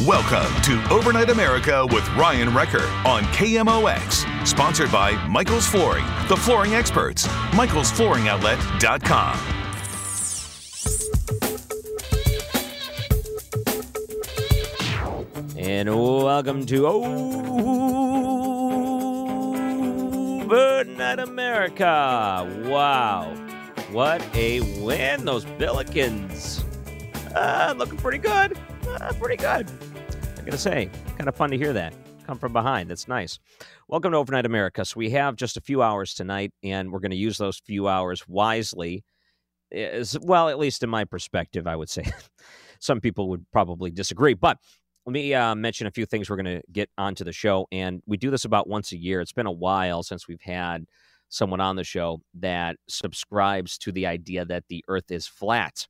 Welcome 0.00 0.52
to 0.62 0.84
Overnight 0.92 1.30
America 1.30 1.86
with 1.86 2.06
Ryan 2.16 2.52
Wrecker 2.52 2.82
on 3.06 3.22
KMOX. 3.26 4.26
Sponsored 4.44 4.90
by 4.90 5.12
Michael's 5.28 5.68
Flooring, 5.68 6.04
the 6.28 6.34
flooring 6.36 6.74
experts. 6.74 7.28
Michael'sFlooringOutlet.com. 7.52 9.38
And 15.56 15.88
welcome 15.96 16.66
to 16.66 16.86
Overnight 20.48 21.20
America. 21.20 22.64
Wow. 22.66 23.32
What 23.92 24.26
a 24.34 24.60
win. 24.82 25.24
Those 25.24 25.44
Billikens. 25.44 26.64
Uh, 27.32 27.74
looking 27.76 27.96
pretty 27.96 28.18
good. 28.18 28.58
Uh, 28.86 29.12
pretty 29.14 29.36
good. 29.36 29.68
I 30.44 30.48
gotta 30.48 30.58
say, 30.58 30.90
kind 31.16 31.26
of 31.26 31.34
fun 31.34 31.50
to 31.52 31.56
hear 31.56 31.72
that. 31.72 31.94
Come 32.26 32.38
from 32.38 32.52
behind. 32.52 32.90
That's 32.90 33.08
nice. 33.08 33.38
Welcome 33.88 34.12
to 34.12 34.18
Overnight 34.18 34.44
America. 34.44 34.84
So 34.84 34.98
we 34.98 35.08
have 35.08 35.36
just 35.36 35.56
a 35.56 35.60
few 35.62 35.80
hours 35.80 36.12
tonight, 36.12 36.52
and 36.62 36.92
we're 36.92 37.00
going 37.00 37.12
to 37.12 37.16
use 37.16 37.38
those 37.38 37.62
few 37.64 37.88
hours 37.88 38.28
wisely. 38.28 39.04
As 39.72 40.18
well, 40.20 40.50
at 40.50 40.58
least 40.58 40.82
in 40.82 40.90
my 40.90 41.06
perspective, 41.06 41.66
I 41.66 41.76
would 41.76 41.88
say. 41.88 42.04
Some 42.78 43.00
people 43.00 43.30
would 43.30 43.46
probably 43.52 43.90
disagree, 43.90 44.34
but 44.34 44.58
let 45.06 45.14
me 45.14 45.32
uh, 45.32 45.54
mention 45.54 45.86
a 45.86 45.90
few 45.90 46.04
things 46.04 46.28
we're 46.28 46.36
going 46.36 46.60
to 46.60 46.62
get 46.70 46.90
onto 46.98 47.24
the 47.24 47.32
show. 47.32 47.66
And 47.72 48.02
we 48.04 48.18
do 48.18 48.30
this 48.30 48.44
about 48.44 48.68
once 48.68 48.92
a 48.92 48.98
year. 48.98 49.22
It's 49.22 49.32
been 49.32 49.46
a 49.46 49.50
while 49.50 50.02
since 50.02 50.28
we've 50.28 50.42
had 50.42 50.84
someone 51.30 51.62
on 51.62 51.76
the 51.76 51.84
show 51.84 52.20
that 52.34 52.76
subscribes 52.86 53.78
to 53.78 53.92
the 53.92 54.06
idea 54.06 54.44
that 54.44 54.64
the 54.68 54.84
earth 54.88 55.10
is 55.10 55.26
flat. 55.26 55.86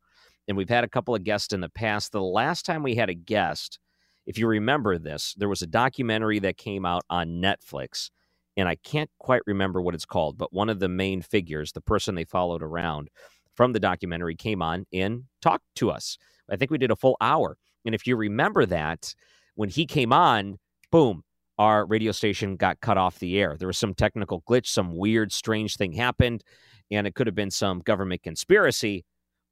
And 0.47 0.56
we've 0.56 0.69
had 0.69 0.84
a 0.84 0.88
couple 0.88 1.12
of 1.12 1.25
guests 1.25 1.52
in 1.52 1.60
the 1.60 1.70
past. 1.70 2.12
The 2.12 2.22
last 2.22 2.64
time 2.64 2.84
we 2.84 2.94
had 2.94 3.10
a 3.10 3.14
guest, 3.14 3.80
if 4.27 4.39
you 4.39 4.47
remember 4.47 4.98
this, 4.98 5.34
there 5.36 5.48
was 5.48 5.62
a 5.62 5.67
documentary 5.67 6.39
that 6.41 6.56
came 6.56 6.84
out 6.84 7.03
on 7.11 7.42
Netflix. 7.42 8.11
And 8.56 8.69
I 8.69 8.77
can't 8.77 9.11
quite 9.19 9.42
remember 9.47 9.83
what 9.83 9.94
it's 9.94 10.05
called, 10.05 10.39
but 10.39 10.53
one 10.53 10.69
of 10.69 10.78
the 10.78 10.89
main 10.89 11.22
figures, 11.22 11.72
the 11.72 11.81
person 11.81 12.15
they 12.15 12.25
followed 12.25 12.62
around 12.62 13.09
from 13.54 13.72
the 13.72 13.81
documentary, 13.81 14.37
came 14.37 14.62
on 14.62 14.87
and 14.93 15.25
talked 15.43 15.65
to 15.76 15.91
us. 15.91 16.16
I 16.49 16.56
think 16.56 16.71
we 16.71 16.78
did 16.78 16.93
a 16.93 16.97
full 16.97 17.16
hour 17.21 17.59
and 17.84 17.94
if 17.94 18.06
you 18.06 18.16
remember 18.16 18.66
that, 18.66 19.15
when 19.54 19.69
he 19.69 19.87
came 19.87 20.12
on, 20.12 20.59
boom, 20.91 21.22
our 21.59 21.87
radio 21.87 22.12
station 22.12 22.56
got 22.56 22.81
cut 22.81 22.99
off 22.99 23.19
the 23.19 23.38
air. 23.38 23.56
There 23.59 23.69
was 23.69 23.78
some 23.78 23.94
technical 23.94 24.43
glitch, 24.43 24.66
some 24.66 24.97
weird, 24.97 25.32
strange 25.32 25.76
thing 25.76 25.93
happened, 25.93 26.43
and 26.91 27.06
it 27.06 27.15
could 27.15 27.26
have 27.26 27.37
been 27.37 27.50
some 27.50 27.81
government 27.81 28.22
conspiracy, 28.22 29.04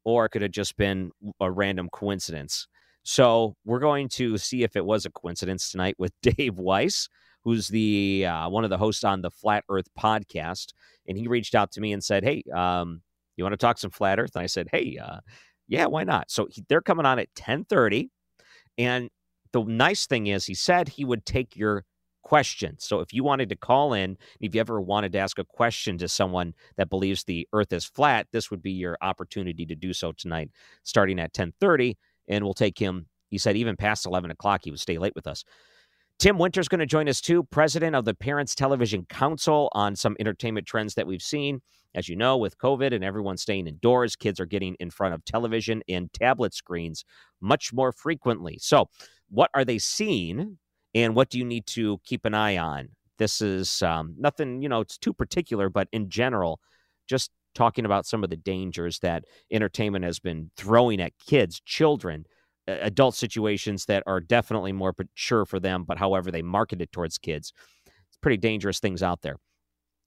or 0.04 0.24
it 0.24 0.30
could 0.30 0.42
have 0.42 0.50
just 0.50 0.76
been 0.76 1.12
a 1.40 1.50
random 1.50 1.88
coincidence. 1.92 2.66
So 3.02 3.56
we're 3.64 3.80
going 3.80 4.08
to 4.10 4.38
see 4.38 4.62
if 4.62 4.76
it 4.76 4.84
was 4.84 5.04
a 5.04 5.10
coincidence 5.10 5.70
tonight 5.70 5.96
with 5.98 6.12
Dave 6.22 6.56
Weiss, 6.56 7.08
who's 7.44 7.68
the 7.68 8.26
uh, 8.26 8.48
one 8.48 8.64
of 8.64 8.70
the 8.70 8.78
hosts 8.78 9.04
on 9.04 9.22
the 9.22 9.30
Flat 9.30 9.64
Earth 9.68 9.88
podcast, 9.98 10.68
and 11.08 11.18
he 11.18 11.26
reached 11.28 11.54
out 11.54 11.72
to 11.72 11.80
me 11.80 11.92
and 11.92 12.02
said, 12.02 12.24
"Hey, 12.24 12.42
um, 12.54 13.02
you 13.36 13.44
want 13.44 13.52
to 13.54 13.56
talk 13.56 13.78
some 13.78 13.90
flat 13.90 14.20
Earth?" 14.20 14.32
And 14.34 14.42
I 14.42 14.46
said, 14.46 14.68
"Hey, 14.70 14.98
uh, 15.02 15.18
yeah, 15.68 15.86
why 15.86 16.04
not?" 16.04 16.30
So 16.30 16.46
he, 16.50 16.64
they're 16.68 16.80
coming 16.80 17.06
on 17.06 17.18
at 17.18 17.34
ten 17.34 17.64
thirty. 17.64 18.10
And 18.78 19.10
the 19.52 19.64
nice 19.64 20.06
thing 20.06 20.28
is, 20.28 20.46
he 20.46 20.54
said 20.54 20.88
he 20.88 21.04
would 21.04 21.26
take 21.26 21.56
your 21.56 21.84
questions. 22.22 22.84
So 22.84 23.00
if 23.00 23.12
you 23.12 23.24
wanted 23.24 23.48
to 23.50 23.56
call 23.56 23.92
in, 23.92 24.16
if 24.40 24.54
you 24.54 24.60
ever 24.60 24.80
wanted 24.80 25.12
to 25.12 25.18
ask 25.18 25.38
a 25.38 25.44
question 25.44 25.98
to 25.98 26.08
someone 26.08 26.54
that 26.76 26.88
believes 26.88 27.24
the 27.24 27.48
earth 27.52 27.72
is 27.72 27.84
flat, 27.84 28.28
this 28.32 28.50
would 28.50 28.62
be 28.62 28.70
your 28.72 28.96
opportunity 29.02 29.66
to 29.66 29.74
do 29.74 29.92
so 29.92 30.12
tonight, 30.12 30.50
starting 30.84 31.18
at 31.18 31.36
1030. 31.36 31.98
And 32.28 32.44
we'll 32.44 32.54
take 32.54 32.78
him, 32.78 33.06
he 33.28 33.38
said, 33.38 33.56
even 33.56 33.76
past 33.76 34.06
11 34.06 34.30
o'clock, 34.30 34.62
he 34.64 34.70
would 34.70 34.80
stay 34.80 34.98
late 34.98 35.14
with 35.14 35.26
us. 35.26 35.44
Tim 36.18 36.38
Winter's 36.38 36.68
going 36.68 36.78
to 36.78 36.86
join 36.86 37.08
us 37.08 37.20
too, 37.20 37.42
president 37.42 37.96
of 37.96 38.04
the 38.04 38.14
Parents 38.14 38.54
Television 38.54 39.06
Council, 39.06 39.68
on 39.72 39.96
some 39.96 40.16
entertainment 40.20 40.66
trends 40.66 40.94
that 40.94 41.06
we've 41.06 41.22
seen. 41.22 41.60
As 41.94 42.08
you 42.08 42.16
know, 42.16 42.36
with 42.38 42.56
COVID 42.58 42.94
and 42.94 43.04
everyone 43.04 43.36
staying 43.36 43.66
indoors, 43.66 44.16
kids 44.16 44.40
are 44.40 44.46
getting 44.46 44.76
in 44.80 44.90
front 44.90 45.14
of 45.14 45.24
television 45.24 45.82
and 45.88 46.12
tablet 46.12 46.54
screens 46.54 47.04
much 47.40 47.72
more 47.72 47.92
frequently. 47.92 48.56
So, 48.60 48.88
what 49.30 49.50
are 49.54 49.64
they 49.64 49.78
seeing, 49.78 50.58
and 50.94 51.16
what 51.16 51.28
do 51.28 51.38
you 51.38 51.44
need 51.44 51.66
to 51.68 51.98
keep 52.04 52.24
an 52.24 52.34
eye 52.34 52.56
on? 52.56 52.90
This 53.18 53.40
is 53.40 53.82
um, 53.82 54.14
nothing, 54.18 54.62
you 54.62 54.68
know, 54.68 54.80
it's 54.80 54.98
too 54.98 55.12
particular, 55.12 55.68
but 55.68 55.88
in 55.92 56.08
general, 56.08 56.60
just 57.08 57.30
talking 57.54 57.84
about 57.84 58.06
some 58.06 58.24
of 58.24 58.30
the 58.30 58.36
dangers 58.36 58.98
that 59.00 59.24
entertainment 59.50 60.04
has 60.04 60.18
been 60.18 60.50
throwing 60.56 61.00
at 61.00 61.12
kids, 61.18 61.60
children, 61.64 62.24
adult 62.66 63.14
situations 63.14 63.86
that 63.86 64.02
are 64.06 64.20
definitely 64.20 64.72
more 64.72 64.94
mature 64.96 65.44
for 65.44 65.58
them, 65.58 65.84
but 65.84 65.98
however 65.98 66.30
they 66.30 66.42
market 66.42 66.80
it 66.80 66.92
towards 66.92 67.18
kids. 67.18 67.52
It's 67.86 68.18
pretty 68.20 68.36
dangerous 68.36 68.78
things 68.78 69.02
out 69.02 69.22
there. 69.22 69.36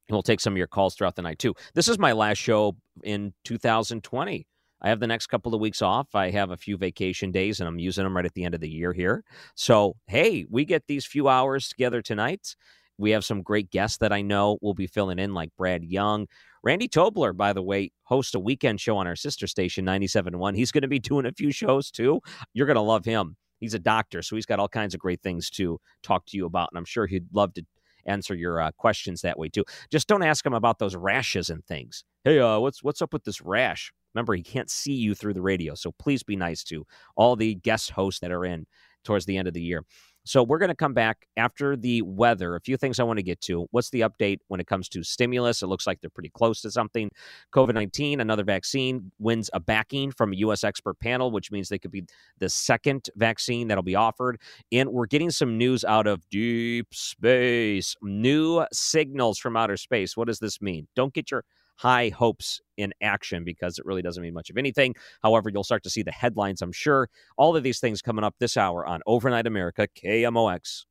And 0.07 0.15
we'll 0.15 0.23
take 0.23 0.39
some 0.39 0.53
of 0.53 0.57
your 0.57 0.67
calls 0.67 0.95
throughout 0.95 1.15
the 1.15 1.21
night 1.21 1.39
too. 1.39 1.53
This 1.73 1.87
is 1.87 1.97
my 1.97 2.11
last 2.11 2.37
show 2.37 2.75
in 3.03 3.33
2020. 3.43 4.47
I 4.81 4.89
have 4.89 4.99
the 4.99 5.07
next 5.07 5.27
couple 5.27 5.55
of 5.55 5.61
weeks 5.61 5.81
off. 5.81 6.13
I 6.13 6.29
have 6.29 6.51
a 6.51 6.57
few 6.57 6.77
vacation 6.77 7.31
days 7.31 7.59
and 7.59 7.67
I'm 7.67 7.79
using 7.79 8.03
them 8.03 8.15
right 8.15 8.25
at 8.25 8.33
the 8.33 8.43
end 8.43 8.53
of 8.53 8.61
the 8.61 8.69
year 8.69 8.93
here. 8.93 9.23
So, 9.55 9.95
hey, 10.07 10.45
we 10.49 10.63
get 10.63 10.83
these 10.87 11.05
few 11.05 11.27
hours 11.27 11.69
together 11.69 12.01
tonight. 12.01 12.55
We 12.97 13.11
have 13.11 13.25
some 13.25 13.41
great 13.41 13.71
guests 13.71 13.97
that 13.97 14.13
I 14.13 14.21
know 14.21 14.57
will 14.61 14.73
be 14.73 14.87
filling 14.87 15.19
in, 15.19 15.33
like 15.33 15.49
Brad 15.57 15.83
Young. 15.83 16.27
Randy 16.63 16.87
Tobler, 16.87 17.35
by 17.35 17.53
the 17.53 17.61
way, 17.61 17.91
hosts 18.03 18.33
a 18.33 18.39
weekend 18.39 18.81
show 18.81 18.97
on 18.97 19.07
our 19.07 19.15
sister 19.15 19.47
station, 19.47 19.85
97.1. 19.85 20.55
He's 20.55 20.71
going 20.71 20.81
to 20.81 20.87
be 20.87 20.99
doing 21.11 21.25
a 21.25 21.31
few 21.31 21.51
shows 21.51 21.91
too. 21.91 22.21
You're 22.53 22.67
going 22.67 22.75
to 22.75 22.81
love 22.81 23.05
him. 23.05 23.35
He's 23.59 23.73
a 23.73 23.79
doctor, 23.79 24.21
so 24.21 24.35
he's 24.35 24.45
got 24.45 24.59
all 24.59 24.67
kinds 24.67 24.93
of 24.93 24.99
great 24.99 25.21
things 25.21 25.49
to 25.51 25.79
talk 26.03 26.25
to 26.27 26.37
you 26.37 26.45
about. 26.45 26.69
And 26.71 26.77
I'm 26.77 26.85
sure 26.85 27.07
he'd 27.07 27.25
love 27.33 27.53
to 27.53 27.65
answer 28.05 28.35
your 28.35 28.61
uh, 28.61 28.71
questions 28.77 29.21
that 29.21 29.39
way 29.39 29.49
too. 29.49 29.63
Just 29.91 30.07
don't 30.07 30.23
ask 30.23 30.45
him 30.45 30.53
about 30.53 30.79
those 30.79 30.95
rashes 30.95 31.49
and 31.49 31.65
things. 31.65 32.03
Hey, 32.23 32.39
uh, 32.39 32.59
what's 32.59 32.83
what's 32.83 33.01
up 33.01 33.13
with 33.13 33.23
this 33.23 33.41
rash? 33.41 33.91
Remember, 34.13 34.33
he 34.33 34.43
can't 34.43 34.69
see 34.69 34.93
you 34.93 35.13
through 35.13 35.33
the 35.33 35.41
radio, 35.41 35.75
so 35.75 35.91
please 35.99 36.23
be 36.23 36.35
nice 36.35 36.63
to 36.65 36.85
all 37.15 37.35
the 37.35 37.55
guest 37.55 37.91
hosts 37.91 38.21
that 38.21 38.31
are 38.31 38.45
in 38.45 38.65
towards 39.03 39.25
the 39.25 39.37
end 39.37 39.47
of 39.47 39.53
the 39.53 39.61
year. 39.61 39.83
So 40.25 40.41
we're 40.41 40.57
going 40.57 40.69
to 40.69 40.75
come 40.75 40.93
back 40.93 41.27
after 41.37 41.77
the 41.77 42.01
weather. 42.01 42.55
A 42.55 42.59
few 42.59 42.77
things 42.77 42.99
I 42.99 43.03
want 43.03 43.17
to 43.17 43.23
get 43.23 43.39
to. 43.41 43.67
What's 43.69 43.91
the 43.91 44.01
update 44.01 44.39
when 44.47 44.59
it 44.59 44.65
comes 44.65 44.89
to 44.89 45.03
stimulus? 45.03 45.61
It 45.61 45.67
looks 45.67 45.85
like 45.85 46.01
they're 46.01 46.09
pretty 46.09 46.31
close 46.31 46.61
to 46.61 46.71
something. 46.71 47.11
COVID 47.53 47.75
19, 47.75 48.19
another 48.19 48.43
vaccine, 48.43 49.11
wins 49.19 49.51
a 49.53 49.59
backing 49.59 50.11
from 50.11 50.33
a 50.33 50.37
U.S. 50.37 50.63
expert 50.63 50.99
panel, 50.99 51.29
which 51.29 51.51
means 51.51 51.69
they 51.69 51.77
could 51.77 51.91
be 51.91 52.05
the 52.39 52.49
second 52.49 53.07
vaccine 53.15 53.67
that'll 53.67 53.83
be 53.83 53.95
offered. 53.95 54.41
And 54.71 54.89
we're 54.89 55.05
getting 55.05 55.29
some 55.29 55.59
news 55.59 55.85
out 55.85 56.07
of 56.07 56.27
deep 56.29 56.87
space, 56.91 57.95
new 58.01 58.65
signals 58.73 59.37
from 59.37 59.55
outer 59.55 59.77
space. 59.77 60.17
What 60.17 60.27
does 60.27 60.39
this 60.39 60.59
mean? 60.59 60.87
Don't 60.95 61.13
get 61.13 61.29
your 61.29 61.45
high 61.75 62.09
hopes 62.09 62.61
in 62.77 62.93
action 63.01 63.43
because 63.43 63.77
it 63.79 63.85
really 63.85 64.01
doesn't 64.01 64.21
mean 64.23 64.33
much 64.33 64.49
of 64.49 64.57
anything. 64.57 64.95
However, 65.21 65.49
you'll 65.49 65.63
start 65.63 65.83
to 65.83 65.89
see 65.89 66.03
the 66.03 66.11
headlines, 66.11 66.61
I'm 66.61 66.71
sure. 66.71 67.09
All 67.37 67.55
of 67.55 67.63
these 67.63 67.79
things 67.79 68.01
coming 68.01 68.23
up 68.23 68.35
this 68.39 68.57
hour 68.57 68.85
on 68.85 69.01
Overnight 69.05 69.47
America, 69.47 69.87
KMOX. 70.03 70.85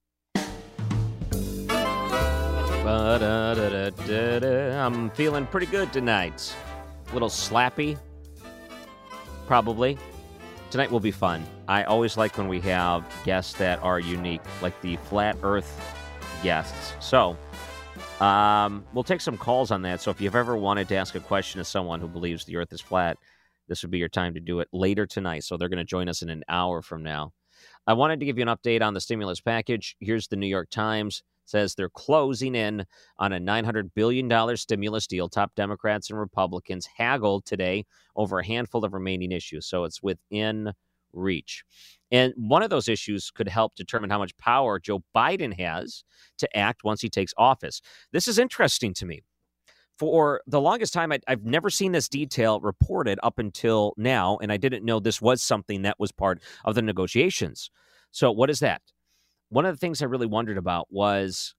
I'm 4.76 5.10
feeling 5.10 5.46
pretty 5.46 5.66
good 5.66 5.92
tonight. 5.92 6.54
A 7.10 7.12
little 7.14 7.28
slappy, 7.28 7.98
probably. 9.46 9.96
Tonight 10.70 10.90
will 10.90 11.00
be 11.00 11.10
fun. 11.10 11.46
I 11.68 11.84
always 11.84 12.16
like 12.16 12.36
when 12.36 12.48
we 12.48 12.60
have 12.60 13.04
guests 13.24 13.54
that 13.54 13.82
are 13.82 14.00
unique, 14.00 14.42
like 14.60 14.78
the 14.82 14.96
Flat 14.96 15.36
Earth 15.42 15.80
guests. 16.42 16.92
So, 17.00 17.38
um, 18.20 18.84
we'll 18.92 19.04
take 19.04 19.20
some 19.20 19.36
calls 19.36 19.70
on 19.70 19.82
that. 19.82 20.00
So, 20.00 20.10
if 20.10 20.20
you've 20.20 20.36
ever 20.36 20.56
wanted 20.56 20.88
to 20.88 20.96
ask 20.96 21.14
a 21.14 21.20
question 21.20 21.58
to 21.58 21.64
someone 21.64 22.00
who 22.00 22.08
believes 22.08 22.44
the 22.44 22.56
Earth 22.56 22.72
is 22.72 22.80
flat, 22.80 23.18
this 23.68 23.82
would 23.82 23.90
be 23.90 23.98
your 23.98 24.08
time 24.08 24.34
to 24.34 24.40
do 24.40 24.60
it 24.60 24.68
later 24.72 25.06
tonight. 25.06 25.44
So, 25.44 25.56
they're 25.56 25.68
going 25.68 25.78
to 25.78 25.84
join 25.84 26.08
us 26.08 26.22
in 26.22 26.30
an 26.30 26.44
hour 26.48 26.82
from 26.82 27.02
now. 27.02 27.32
I 27.86 27.92
wanted 27.92 28.20
to 28.20 28.26
give 28.26 28.38
you 28.38 28.42
an 28.42 28.56
update 28.56 28.82
on 28.82 28.94
the 28.94 29.00
stimulus 29.00 29.40
package. 29.40 29.96
Here's 30.00 30.28
the 30.28 30.36
New 30.36 30.46
York 30.46 30.70
Times 30.70 31.22
says 31.44 31.74
they're 31.74 31.90
closing 31.90 32.54
in 32.54 32.84
on 33.18 33.32
a 33.32 33.38
$900 33.38 33.90
billion 33.94 34.56
stimulus 34.56 35.06
deal. 35.06 35.28
Top 35.28 35.54
Democrats 35.54 36.10
and 36.10 36.18
Republicans 36.18 36.88
haggled 36.96 37.44
today 37.44 37.84
over 38.16 38.38
a 38.38 38.46
handful 38.46 38.84
of 38.84 38.92
remaining 38.92 39.32
issues. 39.32 39.66
So 39.66 39.84
it's 39.84 40.02
within 40.02 40.72
reach. 41.12 41.64
And 42.14 42.32
one 42.36 42.62
of 42.62 42.70
those 42.70 42.88
issues 42.88 43.30
could 43.30 43.48
help 43.48 43.74
determine 43.74 44.08
how 44.08 44.18
much 44.18 44.36
power 44.38 44.78
Joe 44.78 45.02
Biden 45.14 45.58
has 45.60 46.04
to 46.38 46.56
act 46.56 46.84
once 46.84 47.00
he 47.00 47.10
takes 47.10 47.34
office. 47.36 47.82
This 48.12 48.28
is 48.28 48.38
interesting 48.38 48.94
to 48.94 49.06
me. 49.06 49.22
For 49.98 50.40
the 50.46 50.60
longest 50.60 50.92
time, 50.92 51.12
I, 51.12 51.18
have 51.28 51.44
never 51.44 51.70
seen 51.70 51.92
this 51.92 52.08
detail 52.08 52.60
reported 52.60 53.18
up 53.22 53.38
until 53.38 53.94
now, 53.96 54.38
and 54.40 54.50
I 54.50 54.56
didn't 54.56 54.84
know 54.84 54.98
this 54.98 55.20
was 55.20 55.42
something 55.42 55.82
that 55.82 56.00
was 56.00 56.10
part 56.10 56.42
of 56.64 56.74
the 56.74 56.82
negotiations. 56.82 57.70
So, 58.10 58.32
what 58.32 58.50
is 58.50 58.60
that? 58.60 58.80
one 59.54 59.64
of 59.64 59.72
the 59.74 59.78
things 59.78 60.02
I 60.02 60.06
really 60.06 60.26
wondered 60.26 60.58
about 60.58 60.88
was 60.90 61.54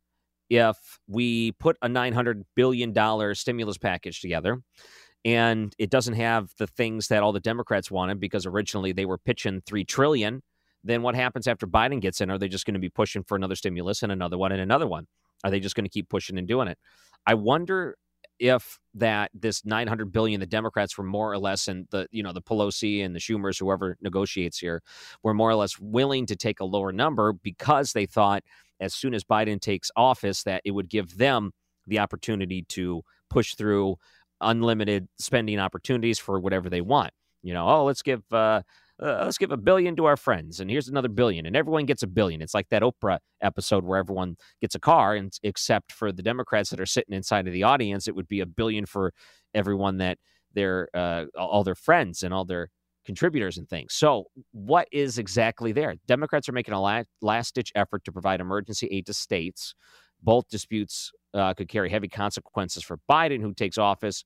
if 0.50 0.76
we 1.08 1.54
put 1.54 1.78
a 1.82 1.88
$900 1.88 2.44
billion 2.54 2.94
stimulus 3.36 3.78
package 3.78 4.20
together 4.20 4.62
and 5.26 5.74
it 5.80 5.90
doesn't 5.90 6.14
have 6.14 6.52
the 6.60 6.68
things 6.68 7.08
that 7.08 7.24
all 7.24 7.34
the 7.34 7.40
Democrats 7.40 7.90
wanted 7.90 8.20
because 8.20 8.46
originally 8.46 8.92
they 8.92 9.06
were 9.06 9.18
pitching 9.18 9.62
3 9.66 9.84
trillion, 9.84 10.44
then 10.84 11.02
what 11.02 11.16
happens 11.16 11.48
after 11.48 11.66
Biden 11.66 12.00
gets 12.00 12.22
in? 12.22 12.30
Are 12.30 12.38
they 12.38 12.48
just 12.48 12.66
going 12.66 12.76
to 12.76 12.80
be 12.80 12.90
pushing 12.90 13.24
for 13.24 13.36
another 13.36 13.56
stimulus 13.56 14.04
and 14.04 14.12
another 14.12 14.38
one 14.38 14.52
and 14.52 14.62
another 14.62 14.86
one? 14.86 15.08
Are 15.44 15.50
they 15.50 15.60
just 15.60 15.76
going 15.76 15.86
to 15.86 15.90
keep 15.90 16.10
pushing 16.10 16.38
and 16.38 16.48
doing 16.48 16.68
it? 16.68 16.78
I 17.26 17.34
wonder 17.34 17.98
if 18.40 18.80
that 18.94 19.32
this 19.34 19.64
900 19.66 20.12
billion 20.12 20.40
the 20.42 20.46
democrats 20.46 20.98
were 20.98 21.04
more 21.06 21.32
or 21.32 21.38
less 21.38 21.70
and 21.70 21.88
the 21.92 22.06
you 22.12 22.22
know 22.22 22.34
the 22.34 22.42
pelosi 22.42 23.04
and 23.04 23.16
the 23.16 23.20
schumers 23.20 23.58
whoever 23.58 23.96
negotiates 24.02 24.60
here 24.60 24.82
were 25.24 25.34
more 25.34 25.50
or 25.50 25.56
less 25.56 25.80
willing 25.80 26.26
to 26.26 26.36
take 26.36 26.60
a 26.60 26.66
lower 26.66 26.92
number 26.92 27.32
because 27.32 27.94
they 27.94 28.06
thought 28.06 28.44
as 28.82 28.94
soon 28.94 29.14
as 29.14 29.24
biden 29.24 29.60
takes 29.60 29.90
office 29.96 30.44
that 30.44 30.62
it 30.66 30.72
would 30.72 30.90
give 30.90 31.18
them 31.18 31.52
the 31.88 32.00
opportunity 32.00 32.64
to 32.68 33.02
push 33.30 33.56
through 33.56 33.96
unlimited 34.42 35.08
spending 35.18 35.60
opportunities 35.60 36.20
for 36.20 36.40
whatever 36.40 36.70
they 36.70 36.82
want. 36.82 37.12
You 37.44 37.54
know 37.54 37.68
oh 37.68 37.86
let's 37.86 38.02
give 38.02 38.24
uh, 38.32 38.62
uh, 39.02 39.24
let's 39.26 39.38
give 39.38 39.52
a 39.52 39.58
billion 39.58 39.96
to 39.98 40.06
our 40.06 40.18
friends 40.18 40.60
and 40.60 40.70
here's 40.70 40.88
another 40.88 41.10
billion 41.10 41.46
and 41.46 41.56
everyone 41.56 41.86
gets 41.86 42.04
a 42.04 42.08
billion. 42.08 42.42
It's 42.42 42.54
like 42.54 42.70
that 42.70 42.82
oprah 42.82 43.20
episode 43.42 43.84
where 43.84 44.00
everyone 44.00 44.38
gets 44.62 44.76
a 44.76 44.80
car 44.80 45.16
and 45.16 45.32
except 45.44 45.92
for 45.92 46.12
the 46.12 46.24
democrats 46.24 46.70
that 46.70 46.80
are 46.80 46.86
sitting 46.86 47.14
inside 47.14 47.48
of 47.48 47.54
the 47.54 47.64
audience 47.64 48.08
it 48.08 48.16
would 48.16 48.28
be 48.28 48.40
a 48.40 48.46
billion 48.46 48.86
for 48.86 49.14
everyone 49.54 49.98
that 49.98 50.18
their 50.54 50.90
uh, 50.94 51.26
all 51.38 51.64
their 51.64 51.76
friends 51.76 52.24
and 52.24 52.34
all 52.34 52.46
their 52.46 52.70
contributors 53.06 53.58
and 53.58 53.70
things. 53.70 53.94
So 53.94 54.26
what 54.52 54.88
is 54.92 55.18
exactly 55.18 55.72
there? 55.72 55.96
Democrats 56.08 56.50
are 56.50 56.54
making 56.54 56.74
a 56.74 57.04
last 57.22 57.56
ditch 57.56 57.72
effort 57.76 58.04
to 58.06 58.12
provide 58.12 58.42
emergency 58.42 58.88
aid 58.92 59.06
to 59.06 59.14
states 59.14 59.76
both 60.26 60.50
disputes 60.50 61.12
uh, 61.34 61.54
could 61.54 61.70
carry 61.70 61.90
heavy 61.90 62.08
consequences 62.10 62.84
for 62.84 63.00
biden 63.10 63.42
who 63.42 63.54
takes 63.54 63.78
office 63.78 64.26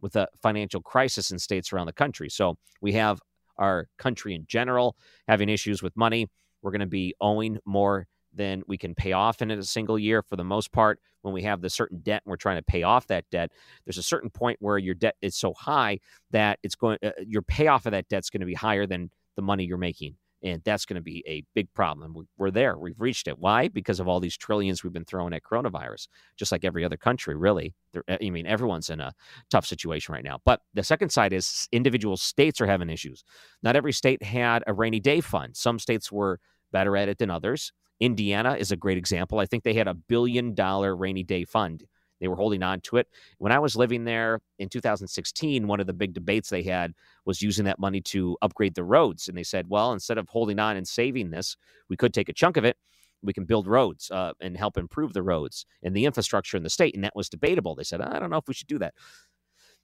with 0.00 0.16
a 0.16 0.28
financial 0.40 0.80
crisis 0.80 1.30
in 1.30 1.38
states 1.38 1.72
around 1.72 1.86
the 1.86 1.92
country. 1.92 2.30
So 2.30 2.56
we 2.80 2.92
have 2.92 3.20
our 3.58 3.88
country 3.98 4.34
in 4.34 4.46
general 4.46 4.96
having 5.28 5.48
issues 5.48 5.82
with 5.82 5.94
money. 5.96 6.28
We're 6.62 6.70
going 6.70 6.80
to 6.80 6.86
be 6.86 7.14
owing 7.20 7.58
more 7.66 8.06
than 8.32 8.62
we 8.66 8.78
can 8.78 8.94
pay 8.94 9.12
off 9.12 9.42
in 9.42 9.50
a 9.50 9.62
single 9.62 9.98
year 9.98 10.22
for 10.22 10.36
the 10.36 10.44
most 10.44 10.72
part. 10.72 11.00
When 11.22 11.34
we 11.34 11.42
have 11.42 11.60
the 11.60 11.68
certain 11.68 11.98
debt 11.98 12.22
and 12.24 12.30
we're 12.30 12.36
trying 12.36 12.56
to 12.56 12.62
pay 12.62 12.82
off 12.82 13.08
that 13.08 13.24
debt, 13.30 13.50
there's 13.84 13.98
a 13.98 14.02
certain 14.02 14.30
point 14.30 14.56
where 14.60 14.78
your 14.78 14.94
debt 14.94 15.16
is 15.20 15.36
so 15.36 15.52
high 15.52 15.98
that 16.30 16.58
it's 16.62 16.74
going, 16.76 16.98
uh, 17.04 17.10
your 17.26 17.42
payoff 17.42 17.84
of 17.84 17.92
that 17.92 18.08
debt 18.08 18.20
is 18.20 18.30
going 18.30 18.40
to 18.40 18.46
be 18.46 18.54
higher 18.54 18.86
than 18.86 19.10
the 19.36 19.42
money 19.42 19.64
you're 19.64 19.76
making 19.76 20.14
and 20.42 20.62
that's 20.64 20.84
going 20.84 20.96
to 20.96 21.02
be 21.02 21.22
a 21.26 21.44
big 21.54 21.72
problem. 21.74 22.14
We're 22.38 22.50
there. 22.50 22.78
We've 22.78 23.00
reached 23.00 23.28
it. 23.28 23.38
Why? 23.38 23.68
Because 23.68 24.00
of 24.00 24.08
all 24.08 24.20
these 24.20 24.36
trillions 24.36 24.82
we've 24.82 24.92
been 24.92 25.04
throwing 25.04 25.32
at 25.32 25.42
coronavirus, 25.42 26.08
just 26.36 26.52
like 26.52 26.64
every 26.64 26.84
other 26.84 26.96
country, 26.96 27.36
really. 27.36 27.74
Eh, 28.08 28.16
I 28.22 28.30
mean, 28.30 28.46
everyone's 28.46 28.90
in 28.90 29.00
a 29.00 29.12
tough 29.50 29.66
situation 29.66 30.14
right 30.14 30.24
now. 30.24 30.38
But 30.44 30.60
the 30.74 30.82
second 30.82 31.10
side 31.10 31.32
is 31.32 31.68
individual 31.72 32.16
states 32.16 32.60
are 32.60 32.66
having 32.66 32.90
issues. 32.90 33.24
Not 33.62 33.76
every 33.76 33.92
state 33.92 34.22
had 34.22 34.62
a 34.66 34.72
rainy 34.72 35.00
day 35.00 35.20
fund. 35.20 35.56
Some 35.56 35.78
states 35.78 36.10
were 36.10 36.40
better 36.72 36.96
at 36.96 37.08
it 37.08 37.18
than 37.18 37.30
others. 37.30 37.72
Indiana 38.00 38.56
is 38.58 38.72
a 38.72 38.76
great 38.76 38.96
example. 38.96 39.38
I 39.38 39.46
think 39.46 39.62
they 39.62 39.74
had 39.74 39.88
a 39.88 39.94
billion 39.94 40.54
dollar 40.54 40.96
rainy 40.96 41.22
day 41.22 41.44
fund 41.44 41.84
they 42.20 42.28
were 42.28 42.36
holding 42.36 42.62
on 42.62 42.80
to 42.82 42.96
it. 42.96 43.08
When 43.38 43.52
I 43.52 43.58
was 43.58 43.76
living 43.76 44.04
there 44.04 44.40
in 44.58 44.68
2016, 44.68 45.66
one 45.66 45.80
of 45.80 45.86
the 45.86 45.92
big 45.92 46.12
debates 46.12 46.50
they 46.50 46.62
had 46.62 46.92
was 47.24 47.42
using 47.42 47.64
that 47.64 47.78
money 47.78 48.00
to 48.02 48.36
upgrade 48.42 48.74
the 48.74 48.84
roads. 48.84 49.28
And 49.28 49.36
they 49.36 49.42
said, 49.42 49.66
well, 49.68 49.92
instead 49.92 50.18
of 50.18 50.28
holding 50.28 50.58
on 50.58 50.76
and 50.76 50.86
saving 50.86 51.30
this, 51.30 51.56
we 51.88 51.96
could 51.96 52.14
take 52.14 52.28
a 52.28 52.34
chunk 52.34 52.56
of 52.56 52.64
it. 52.64 52.76
We 53.22 53.32
can 53.32 53.44
build 53.44 53.66
roads 53.66 54.10
uh, 54.10 54.32
and 54.40 54.56
help 54.56 54.78
improve 54.78 55.12
the 55.12 55.22
roads 55.22 55.66
and 55.82 55.94
the 55.94 56.06
infrastructure 56.06 56.56
in 56.56 56.62
the 56.62 56.70
state. 56.70 56.94
And 56.94 57.04
that 57.04 57.16
was 57.16 57.28
debatable. 57.28 57.74
They 57.74 57.84
said, 57.84 58.00
I 58.00 58.18
don't 58.18 58.30
know 58.30 58.38
if 58.38 58.48
we 58.48 58.54
should 58.54 58.68
do 58.68 58.78
that. 58.78 58.94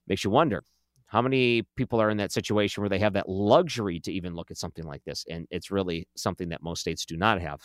Makes 0.06 0.24
you 0.24 0.30
wonder 0.30 0.62
how 1.06 1.22
many 1.22 1.62
people 1.76 2.00
are 2.00 2.10
in 2.10 2.16
that 2.16 2.32
situation 2.32 2.82
where 2.82 2.88
they 2.88 2.98
have 2.98 3.12
that 3.12 3.28
luxury 3.28 4.00
to 4.00 4.12
even 4.12 4.34
look 4.34 4.50
at 4.50 4.56
something 4.56 4.84
like 4.84 5.04
this? 5.04 5.24
And 5.28 5.46
it's 5.50 5.70
really 5.70 6.08
something 6.16 6.48
that 6.48 6.62
most 6.62 6.80
states 6.80 7.04
do 7.04 7.16
not 7.16 7.40
have. 7.40 7.60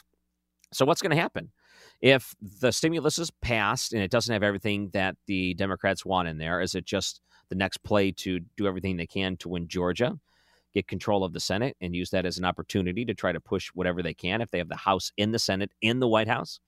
So, 0.74 0.86
what's 0.86 1.02
going 1.02 1.16
to 1.16 1.22
happen? 1.22 1.52
If 2.01 2.36
the 2.42 2.71
stimulus 2.71 3.19
is 3.19 3.31
passed 3.42 3.94
and 3.94 4.01
it 4.01 4.09
doesn't 4.09 4.33
have 4.33 4.44
everything 4.44 4.89
that 4.94 5.15
the 5.27 5.53
Democrats 5.53 6.03
want 6.03 6.27
in 6.27 6.38
there, 6.38 6.59
is 6.59 6.74
it 6.74 6.86
just 6.86 7.21
the 7.50 7.56
next 7.56 7.77
play 7.83 8.12
to 8.12 8.39
do 8.57 8.65
everything 8.65 8.98
they 8.98 9.06
can 9.06 9.38
to 9.38 9.50
win 9.50 9.68
Georgia, 9.68 10.18
get 10.74 10.88
control 10.88 11.24
of 11.24 11.33
the 11.33 11.39
Senate, 11.39 11.77
and 11.80 11.95
use 11.95 12.09
that 12.09 12.25
as 12.25 12.38
an 12.38 12.45
opportunity 12.45 13.06
to 13.06 13.13
try 13.13 13.31
to 13.31 13.39
push 13.39 13.68
whatever 13.75 14.01
they 14.01 14.15
can 14.15 14.42
if 14.42 14.50
they 14.50 14.57
have 14.57 14.69
the 14.69 14.75
House 14.75 15.12
in 15.18 15.31
the 15.31 15.38
Senate 15.38 15.71
in 15.81 16.00
the 16.00 16.07
White 16.07 16.27
House? 16.27 16.59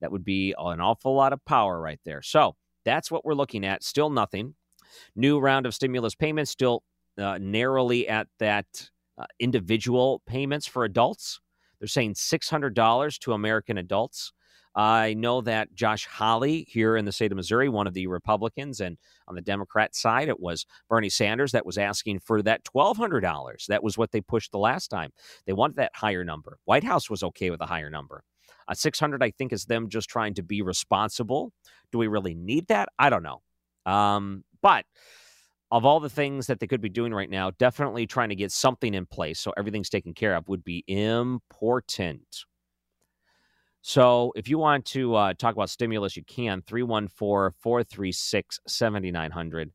That 0.00 0.12
would 0.12 0.24
be 0.24 0.54
an 0.58 0.80
awful 0.80 1.14
lot 1.14 1.32
of 1.32 1.44
power 1.44 1.80
right 1.80 2.00
there. 2.04 2.22
So 2.22 2.54
that's 2.84 3.10
what 3.10 3.24
we're 3.24 3.34
looking 3.34 3.64
at. 3.64 3.82
Still 3.82 4.10
nothing. 4.10 4.54
New 5.16 5.40
round 5.40 5.66
of 5.66 5.74
stimulus 5.74 6.14
payments, 6.14 6.50
still 6.50 6.82
uh, 7.18 7.38
narrowly 7.40 8.08
at 8.08 8.28
that 8.38 8.90
uh, 9.18 9.24
individual 9.40 10.22
payments 10.26 10.66
for 10.66 10.84
adults. 10.84 11.40
They're 11.78 11.88
saying 11.88 12.14
$600 12.14 13.18
to 13.20 13.32
American 13.32 13.78
adults. 13.78 14.32
I 14.74 15.14
know 15.14 15.42
that 15.42 15.74
Josh 15.74 16.06
Hawley 16.06 16.66
here 16.68 16.96
in 16.96 17.04
the 17.04 17.12
state 17.12 17.30
of 17.30 17.36
Missouri, 17.36 17.68
one 17.68 17.86
of 17.86 17.94
the 17.94 18.06
Republicans, 18.06 18.80
and 18.80 18.96
on 19.28 19.34
the 19.34 19.42
Democrat 19.42 19.94
side, 19.94 20.28
it 20.28 20.40
was 20.40 20.64
Bernie 20.88 21.10
Sanders 21.10 21.52
that 21.52 21.66
was 21.66 21.76
asking 21.76 22.20
for 22.20 22.42
that 22.42 22.64
$1,200. 22.64 23.66
That 23.66 23.82
was 23.82 23.98
what 23.98 24.12
they 24.12 24.20
pushed 24.20 24.50
the 24.52 24.58
last 24.58 24.88
time. 24.88 25.10
They 25.46 25.52
wanted 25.52 25.76
that 25.76 25.92
higher 25.94 26.24
number. 26.24 26.58
White 26.64 26.84
House 26.84 27.10
was 27.10 27.22
okay 27.22 27.50
with 27.50 27.60
a 27.60 27.66
higher 27.66 27.90
number. 27.90 28.24
Uh, 28.68 28.74
600, 28.74 29.22
I 29.22 29.30
think, 29.30 29.52
is 29.52 29.66
them 29.66 29.88
just 29.88 30.08
trying 30.08 30.34
to 30.34 30.42
be 30.42 30.62
responsible. 30.62 31.52
Do 31.90 31.98
we 31.98 32.06
really 32.06 32.34
need 32.34 32.68
that? 32.68 32.88
I 32.98 33.10
don't 33.10 33.22
know. 33.22 33.42
Um, 33.84 34.44
but 34.62 34.86
of 35.70 35.84
all 35.84 36.00
the 36.00 36.10
things 36.10 36.46
that 36.46 36.60
they 36.60 36.66
could 36.66 36.80
be 36.80 36.88
doing 36.88 37.12
right 37.12 37.30
now, 37.30 37.50
definitely 37.50 38.06
trying 38.06 38.28
to 38.28 38.36
get 38.36 38.52
something 38.52 38.94
in 38.94 39.06
place 39.06 39.40
so 39.40 39.52
everything's 39.56 39.88
taken 39.88 40.14
care 40.14 40.34
of 40.34 40.48
would 40.48 40.64
be 40.64 40.84
important. 40.86 42.44
So 43.82 44.32
if 44.36 44.48
you 44.48 44.58
want 44.58 44.84
to 44.86 45.14
uh, 45.14 45.34
talk 45.34 45.54
about 45.54 45.70
stimulus, 45.70 46.16
you 46.16 46.24
can 46.24 46.62
314 46.62 47.56
436 47.60 48.60
7900. 48.66 49.70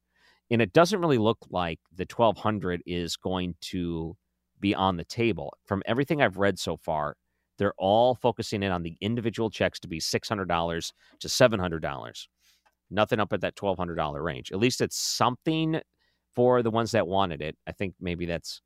And 0.50 0.62
it 0.62 0.72
doesn't 0.72 1.02
really 1.02 1.18
look 1.18 1.40
like 1.50 1.80
the 1.94 2.08
1200 2.10 2.82
is 2.86 3.18
going 3.18 3.56
to 3.62 4.16
be 4.60 4.74
on 4.74 4.96
the 4.96 5.04
table. 5.04 5.54
From 5.66 5.84
everything 5.86 6.22
I've 6.22 6.38
read 6.38 6.58
so 6.58 6.78
far, 6.78 7.16
they're 7.58 7.74
all 7.78 8.16
focusing 8.16 8.64
in 8.64 8.72
on 8.72 8.84
the 8.84 8.96
individual 9.02 9.50
checks 9.50 9.80
to 9.82 9.88
be 9.88 10.00
$600 10.00 10.92
to 11.20 11.28
$700 11.28 12.28
nothing 12.90 13.20
up 13.20 13.34
at 13.34 13.42
that 13.42 13.56
$1,200 13.56 14.24
range. 14.24 14.52
At 14.52 14.60
least 14.60 14.82
it's 14.82 14.98
something 14.98 15.82
for 16.34 16.62
the 16.62 16.72
ones 16.72 16.92
that 16.92 17.08
wanted 17.08 17.42
it. 17.42 17.58
I 17.66 17.72
think 17.72 17.96
maybe 18.00 18.26
that's 18.26 18.62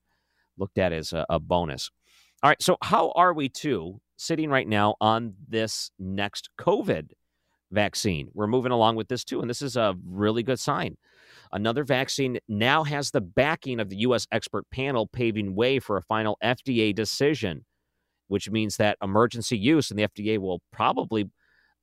looked 0.58 0.78
at 0.78 0.94
as 0.94 1.14
a, 1.14 1.26
a 1.30 1.40
bonus. 1.40 1.90
All 2.44 2.50
right. 2.50 2.62
So, 2.62 2.78
how 2.82 3.12
are 3.12 3.34
we 3.34 3.50
too 3.50 4.02
sitting 4.18 4.50
right 4.50 4.68
now 4.68 4.96
on 5.00 5.36
this 5.48 5.92
next 6.00 6.50
COVID 6.60 7.12
vaccine? 7.72 8.30
We're 8.34 8.48
moving 8.48 8.72
along 8.72 8.96
with 8.96 9.10
this 9.10 9.24
too. 9.24 9.42
And 9.42 9.50
this 9.50 9.62
is 9.62 9.78
a 9.78 9.96
really 10.04 10.42
good 10.42 10.60
sign. 10.60 10.98
Another 11.52 11.84
vaccine 11.84 12.40
now 12.48 12.84
has 12.84 13.12
the 13.12 13.22
backing 13.22 13.80
of 13.80 13.90
the 13.90 13.98
U.S. 13.98 14.26
expert 14.32 14.66
panel, 14.72 15.06
paving 15.06 15.54
way 15.54 15.78
for 15.78 15.98
a 15.98 16.02
final 16.02 16.40
FDA 16.44 16.96
decision, 16.96 17.64
which 18.28 18.50
means 18.50 18.78
that 18.78 18.98
emergency 19.04 19.58
use 19.58 19.92
and 19.92 20.00
the 20.00 20.08
FDA 20.08 20.40
will 20.40 20.62
probably 20.72 21.30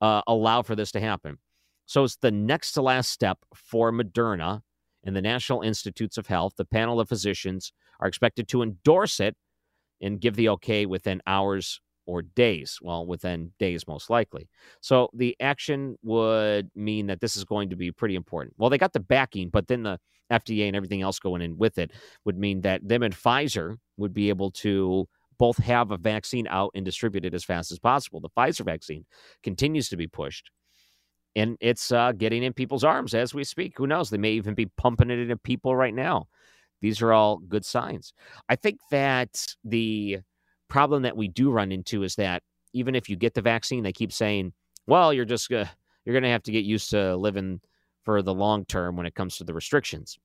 uh, 0.00 0.22
allow 0.26 0.62
for 0.62 0.74
this 0.74 0.90
to 0.92 1.00
happen. 1.00 1.38
So 1.86 2.02
it's 2.02 2.16
the 2.16 2.32
next 2.32 2.72
to 2.72 2.82
last 2.82 3.12
step 3.12 3.38
for 3.54 3.92
Moderna 3.92 4.62
and 5.04 5.14
the 5.14 5.22
National 5.22 5.62
Institutes 5.62 6.18
of 6.18 6.26
Health, 6.26 6.54
the 6.56 6.64
panel 6.64 6.98
of 6.98 7.08
physicians, 7.08 7.72
are 8.00 8.08
expected 8.08 8.48
to 8.48 8.62
endorse 8.62 9.20
it 9.20 9.36
and 10.00 10.20
give 10.20 10.36
the 10.36 10.48
okay 10.50 10.86
within 10.86 11.22
hours 11.26 11.80
or 12.06 12.22
days. 12.22 12.78
Well, 12.80 13.06
within 13.06 13.52
days, 13.58 13.86
most 13.86 14.08
likely. 14.08 14.48
So 14.80 15.10
the 15.12 15.36
action 15.40 15.96
would 16.02 16.70
mean 16.74 17.06
that 17.08 17.20
this 17.20 17.36
is 17.36 17.44
going 17.44 17.70
to 17.70 17.76
be 17.76 17.92
pretty 17.92 18.14
important. 18.14 18.54
Well, 18.56 18.70
they 18.70 18.78
got 18.78 18.94
the 18.94 19.00
backing, 19.00 19.50
but 19.50 19.68
then 19.68 19.82
the 19.82 19.98
FDA 20.32 20.66
and 20.66 20.76
everything 20.76 21.02
else 21.02 21.18
going 21.18 21.42
in 21.42 21.58
with 21.58 21.78
it 21.78 21.92
would 22.24 22.38
mean 22.38 22.62
that 22.62 22.86
them 22.86 23.02
and 23.02 23.14
Pfizer 23.14 23.76
would 23.98 24.14
be 24.14 24.30
able 24.30 24.50
to 24.52 25.06
both 25.38 25.58
have 25.58 25.90
a 25.90 25.96
vaccine 25.96 26.48
out 26.48 26.70
and 26.74 26.84
distributed 26.84 27.34
as 27.34 27.44
fast 27.44 27.70
as 27.70 27.78
possible. 27.78 28.20
The 28.20 28.30
Pfizer 28.30 28.64
vaccine 28.64 29.04
continues 29.42 29.88
to 29.90 29.96
be 29.96 30.06
pushed. 30.06 30.50
And 31.36 31.56
it's 31.60 31.92
uh, 31.92 32.12
getting 32.12 32.42
in 32.42 32.52
people's 32.52 32.84
arms 32.84 33.14
as 33.14 33.32
we 33.32 33.44
speak. 33.44 33.74
Who 33.76 33.86
knows? 33.86 34.10
They 34.10 34.18
may 34.18 34.32
even 34.32 34.54
be 34.54 34.66
pumping 34.76 35.10
it 35.10 35.18
into 35.18 35.36
people 35.36 35.76
right 35.76 35.94
now. 35.94 36.26
These 36.80 37.02
are 37.02 37.12
all 37.12 37.38
good 37.38 37.64
signs. 37.64 38.12
I 38.48 38.56
think 38.56 38.78
that 38.90 39.46
the 39.64 40.18
problem 40.68 41.02
that 41.02 41.16
we 41.16 41.28
do 41.28 41.50
run 41.50 41.72
into 41.72 42.02
is 42.02 42.14
that 42.16 42.42
even 42.72 42.94
if 42.94 43.08
you 43.08 43.16
get 43.16 43.34
the 43.34 43.42
vaccine, 43.42 43.82
they 43.82 43.92
keep 43.92 44.12
saying, 44.12 44.52
"Well, 44.86 45.12
you're 45.12 45.24
just 45.24 45.52
uh, 45.52 45.64
you're 46.04 46.14
going 46.14 46.22
to 46.22 46.28
have 46.30 46.42
to 46.44 46.52
get 46.52 46.64
used 46.64 46.90
to 46.90 47.16
living 47.16 47.60
for 48.04 48.22
the 48.22 48.34
long 48.34 48.64
term 48.64 48.96
when 48.96 49.06
it 49.06 49.14
comes 49.14 49.36
to 49.38 49.44
the 49.44 49.54
restrictions." 49.54 50.18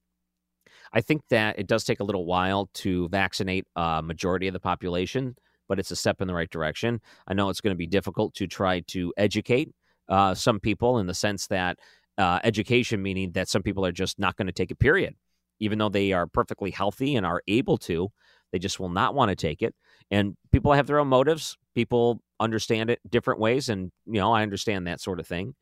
I 0.92 1.02
think 1.02 1.24
that 1.30 1.58
it 1.58 1.68
does 1.68 1.84
take 1.84 2.00
a 2.00 2.04
little 2.04 2.26
while 2.26 2.70
to 2.76 3.10
vaccinate 3.10 3.66
a 3.76 4.02
majority 4.04 4.48
of 4.48 4.54
the 4.54 4.60
population, 4.60 5.36
but 5.68 5.80
it's 5.80 5.92
a 5.92 5.96
step 5.96 6.22
in 6.22 6.28
the 6.28 6.34
right 6.34 6.50
direction. 6.50 7.02
I 7.28 7.34
know 7.34 7.50
it's 7.50 7.62
going 7.62 7.74
to 7.74 7.78
be 7.78 7.88
difficult 7.88 8.36
to 8.36 8.48
try 8.48 8.82
to 8.88 9.14
educate 9.18 9.72
uh, 10.10 10.36
some 10.36 10.60
people 10.60 11.00
in 11.00 11.08
the 11.08 11.14
sense 11.14 11.48
that 11.48 11.80
uh, 12.18 12.40
education 12.44 13.02
meaning 13.02 13.32
that 13.32 13.50
some 13.50 13.64
people 13.64 13.86
are 13.86 13.92
just 13.92 14.20
not 14.20 14.36
going 14.36 14.48
to 14.48 14.54
take 14.54 14.70
it. 14.70 14.80
Period, 14.80 15.16
even 15.60 15.80
though 15.80 15.90
they 15.90 16.14
are 16.14 16.28
perfectly 16.28 16.72
healthy 16.72 17.16
and 17.16 17.26
are 17.26 17.42
able 17.48 17.78
to, 17.78 18.10
they 18.52 18.60
just 18.60 18.80
will 18.80 18.90
not 18.90 19.16
want 19.16 19.30
to 19.30 19.36
take 19.36 19.62
it. 19.62 19.76
And 20.12 20.36
people 20.52 20.74
have 20.74 20.88
their 20.88 21.00
own 21.00 21.08
motives. 21.08 21.58
People 21.76 22.22
understand 22.40 22.90
it 22.90 23.00
different 23.10 23.40
ways, 23.40 23.70
and 23.70 23.92
you 24.06 24.20
know 24.20 24.32
I 24.32 24.44
understand 24.44 24.88
that 24.88 25.02
sort 25.02 25.20
of 25.20 25.28
thing. 25.28 25.56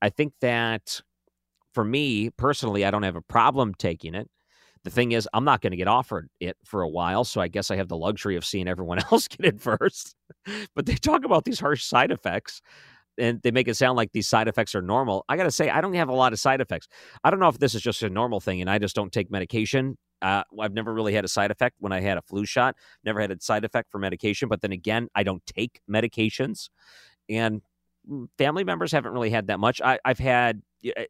I 0.00 0.08
think 0.08 0.32
that 0.40 1.02
for 1.74 1.84
me 1.84 2.30
personally, 2.30 2.84
I 2.84 2.90
don't 2.90 3.02
have 3.02 3.16
a 3.16 3.22
problem 3.22 3.74
taking 3.74 4.14
it. 4.14 4.28
The 4.82 4.90
thing 4.90 5.12
is, 5.12 5.28
I'm 5.34 5.44
not 5.44 5.60
going 5.60 5.72
to 5.72 5.76
get 5.76 5.88
offered 5.88 6.30
it 6.40 6.56
for 6.64 6.80
a 6.80 6.88
while, 6.88 7.24
so 7.24 7.40
I 7.40 7.48
guess 7.48 7.70
I 7.70 7.76
have 7.76 7.88
the 7.88 7.96
luxury 7.96 8.36
of 8.36 8.44
seeing 8.46 8.66
everyone 8.66 8.98
else 9.12 9.28
get 9.28 9.44
it 9.44 9.60
first. 9.60 10.14
but 10.74 10.86
they 10.86 10.94
talk 10.94 11.24
about 11.24 11.44
these 11.44 11.60
harsh 11.60 11.84
side 11.84 12.10
effects 12.10 12.62
and 13.18 13.40
they 13.42 13.50
make 13.50 13.68
it 13.68 13.74
sound 13.74 13.96
like 13.96 14.12
these 14.12 14.28
side 14.28 14.48
effects 14.48 14.74
are 14.74 14.82
normal. 14.82 15.24
I 15.28 15.36
got 15.36 15.44
to 15.44 15.50
say, 15.50 15.68
I 15.68 15.80
don't 15.80 15.94
have 15.94 16.08
a 16.08 16.14
lot 16.14 16.32
of 16.32 16.40
side 16.40 16.60
effects. 16.60 16.88
I 17.24 17.30
don't 17.30 17.40
know 17.40 17.48
if 17.48 17.58
this 17.58 17.74
is 17.74 17.82
just 17.82 18.02
a 18.02 18.10
normal 18.10 18.40
thing 18.40 18.60
and 18.60 18.70
I 18.70 18.78
just 18.78 18.94
don't 18.94 19.12
take 19.12 19.30
medication. 19.30 19.98
Uh, 20.22 20.42
I've 20.58 20.72
never 20.72 20.92
really 20.92 21.14
had 21.14 21.24
a 21.24 21.28
side 21.28 21.50
effect 21.50 21.76
when 21.78 21.92
I 21.92 22.00
had 22.00 22.18
a 22.18 22.22
flu 22.22 22.44
shot, 22.44 22.76
never 23.04 23.20
had 23.20 23.30
a 23.30 23.36
side 23.40 23.64
effect 23.64 23.90
for 23.90 23.98
medication. 23.98 24.48
But 24.48 24.60
then 24.60 24.72
again, 24.72 25.08
I 25.14 25.22
don't 25.22 25.44
take 25.46 25.80
medications. 25.90 26.68
And 27.28 27.62
mm, 28.10 28.28
family 28.38 28.64
members 28.64 28.92
haven't 28.92 29.12
really 29.12 29.30
had 29.30 29.48
that 29.48 29.60
much. 29.60 29.80
I, 29.80 29.98
I've 30.04 30.18
had, 30.18 30.62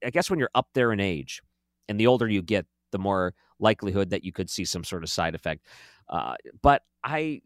I 0.05 0.11
guess, 0.11 0.31
when 0.31 0.39
you're 0.39 0.51
up 0.55 0.69
there 0.75 0.93
in 0.93 1.01
age 1.01 1.43
and 1.89 1.99
the 1.99 2.07
older 2.07 2.29
you 2.29 2.43
get, 2.43 2.67
the 2.93 2.99
more 2.99 3.35
likelihood 3.61 4.11
that 4.11 4.25
you 4.25 4.33
could 4.33 4.51
see 4.51 4.65
some 4.65 4.83
sort 4.85 5.05
of 5.05 5.11
side 5.11 5.35
effect. 5.35 5.65
Uh, 6.09 6.35
but 6.61 6.83
I 7.05 7.43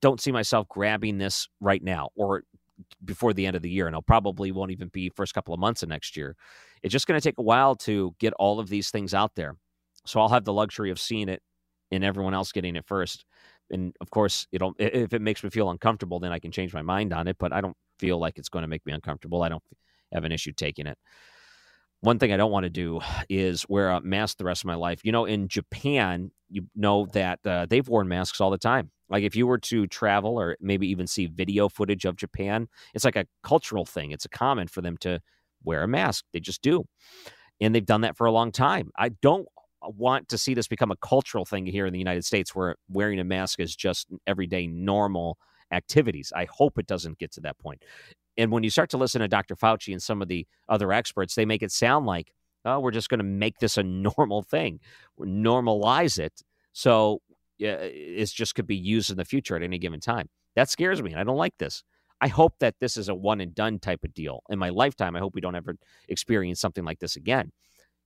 don't 0.00 0.20
see 0.20 0.32
myself 0.32 0.68
grabbing 0.68 1.18
this 1.18 1.48
right 1.60 1.82
now 1.82 2.10
or 2.16 2.44
before 3.04 3.32
the 3.32 3.46
end 3.46 3.56
of 3.56 3.62
the 3.62 3.70
year, 3.70 3.86
and 3.86 3.96
it 3.96 4.06
probably 4.06 4.52
won't 4.52 4.70
even 4.70 4.88
be 4.88 5.10
first 5.10 5.34
couple 5.34 5.54
of 5.54 5.60
months 5.60 5.82
of 5.82 5.88
next 5.88 6.16
year. 6.16 6.36
It's 6.82 6.92
just 6.92 7.06
going 7.06 7.18
to 7.18 7.26
take 7.26 7.38
a 7.38 7.42
while 7.42 7.74
to 7.76 8.14
get 8.18 8.32
all 8.34 8.60
of 8.60 8.68
these 8.68 8.90
things 8.90 9.14
out 9.14 9.34
there. 9.34 9.56
So 10.06 10.20
I'll 10.20 10.28
have 10.28 10.44
the 10.44 10.52
luxury 10.52 10.90
of 10.90 11.00
seeing 11.00 11.28
it 11.28 11.42
and 11.90 12.04
everyone 12.04 12.34
else 12.34 12.52
getting 12.52 12.76
it 12.76 12.86
first. 12.86 13.24
And 13.70 13.94
of 14.00 14.10
course, 14.10 14.46
it'll 14.52 14.74
if 14.78 15.14
it 15.14 15.22
makes 15.22 15.42
me 15.42 15.50
feel 15.50 15.70
uncomfortable, 15.70 16.20
then 16.20 16.32
I 16.32 16.38
can 16.38 16.52
change 16.52 16.74
my 16.74 16.82
mind 16.82 17.12
on 17.12 17.28
it. 17.28 17.36
But 17.38 17.52
I 17.52 17.60
don't 17.60 17.76
feel 17.98 18.18
like 18.18 18.38
it's 18.38 18.48
going 18.48 18.62
to 18.62 18.68
make 18.68 18.84
me 18.84 18.92
uncomfortable. 18.92 19.42
I 19.42 19.48
don't 19.48 19.62
have 20.12 20.24
an 20.24 20.32
issue 20.32 20.52
taking 20.52 20.86
it. 20.86 20.98
One 22.00 22.18
thing 22.18 22.32
I 22.32 22.36
don't 22.36 22.52
want 22.52 22.64
to 22.64 22.70
do 22.70 23.00
is 23.30 23.66
wear 23.66 23.88
a 23.88 24.00
mask 24.02 24.36
the 24.36 24.44
rest 24.44 24.62
of 24.62 24.66
my 24.66 24.74
life. 24.74 25.00
You 25.04 25.12
know, 25.12 25.24
in 25.24 25.48
Japan, 25.48 26.30
you 26.50 26.66
know 26.76 27.06
that 27.14 27.40
uh, 27.46 27.66
they've 27.68 27.88
worn 27.88 28.08
masks 28.08 28.42
all 28.42 28.50
the 28.50 28.58
time. 28.58 28.90
Like 29.14 29.22
if 29.22 29.36
you 29.36 29.46
were 29.46 29.58
to 29.58 29.86
travel 29.86 30.40
or 30.40 30.56
maybe 30.60 30.88
even 30.88 31.06
see 31.06 31.26
video 31.26 31.68
footage 31.68 32.04
of 32.04 32.16
Japan, 32.16 32.66
it's 32.94 33.04
like 33.04 33.14
a 33.14 33.26
cultural 33.44 33.84
thing. 33.84 34.10
It's 34.10 34.24
a 34.24 34.28
common 34.28 34.66
for 34.66 34.80
them 34.80 34.96
to 35.02 35.20
wear 35.62 35.84
a 35.84 35.86
mask. 35.86 36.24
They 36.32 36.40
just 36.40 36.62
do. 36.62 36.84
And 37.60 37.72
they've 37.72 37.86
done 37.86 38.00
that 38.00 38.16
for 38.16 38.26
a 38.26 38.32
long 38.32 38.50
time. 38.50 38.90
I 38.98 39.10
don't 39.10 39.46
want 39.82 40.30
to 40.30 40.36
see 40.36 40.52
this 40.52 40.66
become 40.66 40.90
a 40.90 40.96
cultural 40.96 41.44
thing 41.44 41.64
here 41.64 41.86
in 41.86 41.92
the 41.92 41.98
United 42.00 42.24
States 42.24 42.56
where 42.56 42.74
wearing 42.88 43.20
a 43.20 43.24
mask 43.24 43.60
is 43.60 43.76
just 43.76 44.08
everyday 44.26 44.66
normal 44.66 45.38
activities. 45.70 46.32
I 46.34 46.46
hope 46.46 46.76
it 46.76 46.88
doesn't 46.88 47.18
get 47.18 47.30
to 47.34 47.40
that 47.42 47.56
point. 47.58 47.84
And 48.36 48.50
when 48.50 48.64
you 48.64 48.70
start 48.70 48.90
to 48.90 48.96
listen 48.96 49.20
to 49.20 49.28
Dr. 49.28 49.54
Fauci 49.54 49.92
and 49.92 50.02
some 50.02 50.22
of 50.22 50.26
the 50.26 50.44
other 50.68 50.92
experts, 50.92 51.36
they 51.36 51.46
make 51.46 51.62
it 51.62 51.70
sound 51.70 52.04
like, 52.04 52.32
oh, 52.64 52.80
we're 52.80 52.90
just 52.90 53.10
going 53.10 53.18
to 53.18 53.24
make 53.24 53.60
this 53.60 53.78
a 53.78 53.82
normal 53.84 54.42
thing, 54.42 54.80
normalize 55.20 56.18
it. 56.18 56.42
So 56.72 57.22
it 57.58 58.26
just 58.26 58.54
could 58.54 58.66
be 58.66 58.76
used 58.76 59.10
in 59.10 59.16
the 59.16 59.24
future 59.24 59.56
at 59.56 59.62
any 59.62 59.78
given 59.78 60.00
time. 60.00 60.28
That 60.56 60.70
scares 60.70 61.02
me. 61.02 61.12
And 61.12 61.20
I 61.20 61.24
don't 61.24 61.36
like 61.36 61.56
this. 61.58 61.82
I 62.20 62.28
hope 62.28 62.54
that 62.60 62.76
this 62.80 62.96
is 62.96 63.08
a 63.08 63.14
one 63.14 63.40
and 63.40 63.54
done 63.54 63.78
type 63.78 64.04
of 64.04 64.14
deal. 64.14 64.42
In 64.48 64.58
my 64.58 64.70
lifetime, 64.70 65.16
I 65.16 65.18
hope 65.18 65.34
we 65.34 65.40
don't 65.40 65.56
ever 65.56 65.76
experience 66.08 66.60
something 66.60 66.84
like 66.84 67.00
this 67.00 67.16
again. 67.16 67.50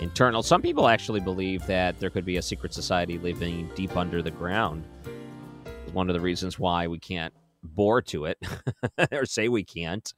internal. 0.00 0.42
Some 0.42 0.62
people 0.62 0.86
actually 0.86 1.20
believe 1.20 1.66
that 1.66 1.98
there 1.98 2.10
could 2.10 2.24
be 2.24 2.36
a 2.36 2.42
secret 2.42 2.72
society 2.72 3.18
living 3.18 3.68
deep 3.74 3.96
under 3.96 4.22
the 4.22 4.30
ground. 4.30 4.84
One 5.92 6.08
of 6.08 6.14
the 6.14 6.20
reasons 6.20 6.58
why 6.58 6.86
we 6.86 7.00
can't 7.00 7.34
bore 7.62 8.02
to 8.02 8.26
it 8.26 8.38
or 9.12 9.26
say 9.26 9.48
we 9.48 9.64
can't. 9.64 10.12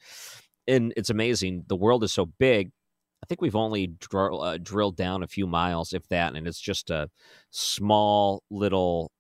And 0.69 0.93
it's 0.95 1.11
amazing. 1.11 1.65
The 1.69 1.77
world 1.77 2.05
is 2.05 2.13
so 2.13 2.27
big 2.27 2.71
I 3.23 3.27
think 3.27 3.41
we've 3.41 3.57
only 3.57 3.89
dr- 3.89 4.35
uh, 4.35 4.59
drilled 4.59 4.97
down 4.97 5.23
a 5.23 5.27
few 5.29 5.47
miles, 5.47 5.93
if 5.93 6.07
that, 6.09 6.35
and 6.37 6.47
it's 6.47 6.61
just 6.61 6.91
a 6.91 7.11
small 7.51 8.43
little 8.51 9.11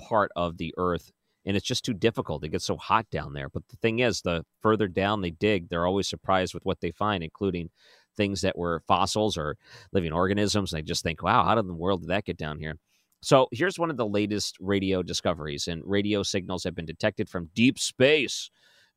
part 0.00 0.30
of 0.36 0.58
the 0.58 0.74
Earth, 0.78 1.12
and 1.46 1.56
it's 1.56 1.66
just 1.66 1.84
too 1.84 1.94
difficult. 1.94 2.44
It 2.44 2.50
gets 2.50 2.66
so 2.66 2.76
hot 2.76 3.08
down 3.10 3.32
there. 3.34 3.48
But 3.48 3.68
the 3.68 3.76
thing 3.76 4.00
is, 4.00 4.22
the 4.22 4.44
further 4.62 4.88
down 4.88 5.20
they 5.22 5.30
dig, 5.30 5.68
they're 5.68 5.86
always 5.86 6.08
surprised 6.08 6.54
with 6.54 6.64
what 6.64 6.80
they 6.80 6.90
find, 6.92 7.22
including 7.24 7.70
things 8.16 8.40
that 8.42 8.58
were 8.58 8.82
fossils 8.88 9.36
or 9.36 9.56
living 9.92 10.12
organisms. 10.12 10.72
And 10.72 10.78
they 10.78 10.84
just 10.86 11.02
think, 11.02 11.22
"Wow, 11.22 11.44
how 11.44 11.58
in 11.58 11.66
the 11.68 11.74
world 11.74 12.02
did 12.02 12.10
that 12.10 12.24
get 12.26 12.36
down 12.36 12.58
here?" 12.58 12.76
So 13.22 13.48
here's 13.52 13.78
one 13.78 13.90
of 13.90 13.96
the 13.96 14.06
latest 14.06 14.56
radio 14.60 15.02
discoveries, 15.02 15.68
and 15.68 15.82
radio 15.84 16.22
signals 16.22 16.64
have 16.64 16.74
been 16.74 16.86
detected 16.86 17.28
from 17.28 17.50
deep 17.54 17.78
space. 17.78 18.50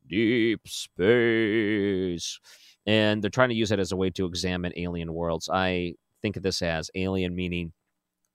Deep 0.07 0.67
space. 0.67 2.39
And 2.85 3.21
they're 3.21 3.29
trying 3.29 3.49
to 3.49 3.55
use 3.55 3.71
it 3.71 3.79
as 3.79 3.91
a 3.91 3.95
way 3.95 4.09
to 4.11 4.25
examine 4.25 4.73
alien 4.75 5.13
worlds. 5.13 5.49
I 5.51 5.95
think 6.21 6.37
of 6.37 6.43
this 6.43 6.61
as 6.61 6.89
alien 6.95 7.35
meaning 7.35 7.73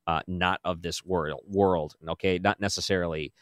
uh, 0.06 0.20
not 0.26 0.60
of 0.64 0.82
this 0.82 1.04
world, 1.04 1.40
world, 1.48 1.94
okay? 2.08 2.38
Not 2.38 2.60
necessarily 2.60 3.32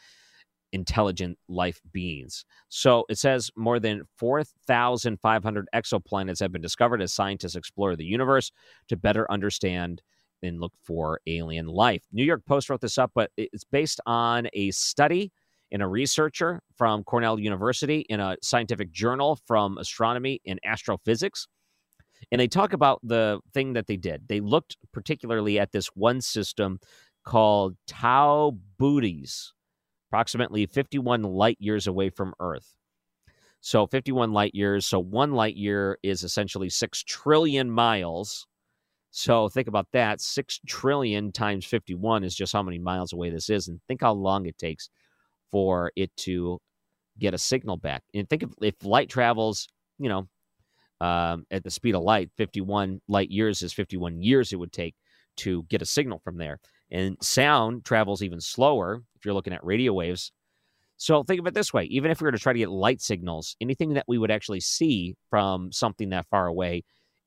intelligent 0.71 1.37
life 1.47 1.79
beings. 1.91 2.43
So 2.69 3.05
it 3.07 3.17
says 3.17 3.49
more 3.55 3.79
than 3.79 4.03
4,500 4.17 5.67
exoplanets 5.73 6.39
have 6.39 6.51
been 6.51 6.61
discovered 6.61 7.01
as 7.01 7.13
scientists 7.13 7.55
explore 7.55 7.95
the 7.95 8.05
universe 8.05 8.51
to 8.89 8.97
better 8.97 9.29
understand 9.31 10.01
and 10.43 10.59
look 10.59 10.73
for 10.83 11.21
alien 11.27 11.67
life. 11.67 12.03
New 12.11 12.23
York 12.23 12.45
Post 12.45 12.69
wrote 12.69 12.81
this 12.81 12.97
up, 12.97 13.11
but 13.15 13.31
it's 13.37 13.63
based 13.63 14.01
on 14.05 14.47
a 14.53 14.71
study 14.71 15.31
in 15.75 15.81
a 15.81 15.87
researcher 15.89 16.61
from 16.77 17.03
Cornell 17.03 17.37
University 17.37 18.05
in 18.07 18.21
a 18.21 18.37
scientific 18.41 18.93
journal 18.93 19.37
from 19.45 19.77
astronomy 19.77 20.39
and 20.47 20.57
astrophysics. 20.63 21.47
And 22.31 22.39
they 22.39 22.47
talk 22.47 22.71
about 22.71 23.01
the 23.03 23.41
thing 23.53 23.73
that 23.73 23.85
they 23.85 23.97
did. 23.97 24.29
They 24.29 24.39
looked 24.39 24.77
particularly 24.93 25.59
at 25.59 25.73
this 25.73 25.87
one 25.87 26.21
system 26.21 26.79
called 27.25 27.75
Tau 27.87 28.57
Bootes, 28.79 29.51
approximately 30.09 30.65
51 30.65 31.23
light 31.23 31.57
years 31.59 31.87
away 31.87 32.09
from 32.09 32.33
Earth. 32.39 32.73
So 33.59 33.85
51 33.85 34.31
light 34.31 34.55
years. 34.55 34.85
So 34.85 34.97
one 34.97 35.33
light 35.33 35.57
year 35.57 35.99
is 36.03 36.23
essentially 36.23 36.69
6 36.69 37.03
trillion 37.03 37.69
miles. 37.69 38.47
So 39.11 39.49
think 39.49 39.67
about 39.67 39.87
that. 39.91 40.21
6 40.21 40.61
trillion 40.65 41.33
times 41.33 41.65
51 41.65 42.23
is 42.23 42.33
just 42.33 42.53
how 42.53 42.63
many 42.63 42.79
miles 42.79 43.11
away 43.11 43.29
this 43.29 43.49
is. 43.49 43.67
And 43.67 43.81
think 43.89 44.03
how 44.03 44.13
long 44.13 44.45
it 44.45 44.57
takes 44.57 44.89
for 45.55 45.89
it 45.95 46.13
to 46.17 46.59
get 47.17 47.33
a 47.33 47.37
signal 47.37 47.77
back. 47.77 48.03
And 48.13 48.29
think 48.29 48.43
of 48.43 48.53
if 48.61 48.75
light 48.83 49.07
travels, 49.07 49.69
you 49.97 50.09
know, 50.09 50.27
um, 50.99 51.45
at 51.49 51.63
the 51.63 51.71
speed 51.71 51.95
of 51.95 52.03
light, 52.03 52.29
51 52.35 52.99
light 53.07 53.31
years 53.31 53.61
is 53.61 53.71
51 53.71 54.21
years 54.21 54.51
it 54.51 54.57
would 54.57 54.73
take 54.73 54.95
to 55.37 55.63
get 55.69 55.81
a 55.81 55.85
signal 55.85 56.19
from 56.25 56.35
there. 56.35 56.59
And 56.91 57.15
sound 57.21 57.85
travels 57.85 58.21
even 58.21 58.41
slower 58.41 59.01
if 59.15 59.23
you're 59.23 59.33
looking 59.33 59.53
at 59.53 59.63
radio 59.63 59.93
waves. 59.93 60.33
So 60.97 61.23
think 61.23 61.39
of 61.39 61.47
it 61.47 61.53
this 61.53 61.71
way 61.71 61.85
even 61.85 62.11
if 62.11 62.19
we 62.19 62.25
were 62.25 62.33
to 62.33 62.37
try 62.37 62.51
to 62.51 62.59
get 62.59 62.69
light 62.69 62.99
signals, 62.99 63.55
anything 63.61 63.93
that 63.93 64.03
we 64.09 64.17
would 64.17 64.31
actually 64.31 64.59
see 64.59 65.15
from 65.29 65.71
something 65.71 66.09
that 66.09 66.25
far 66.29 66.47
away, 66.47 66.83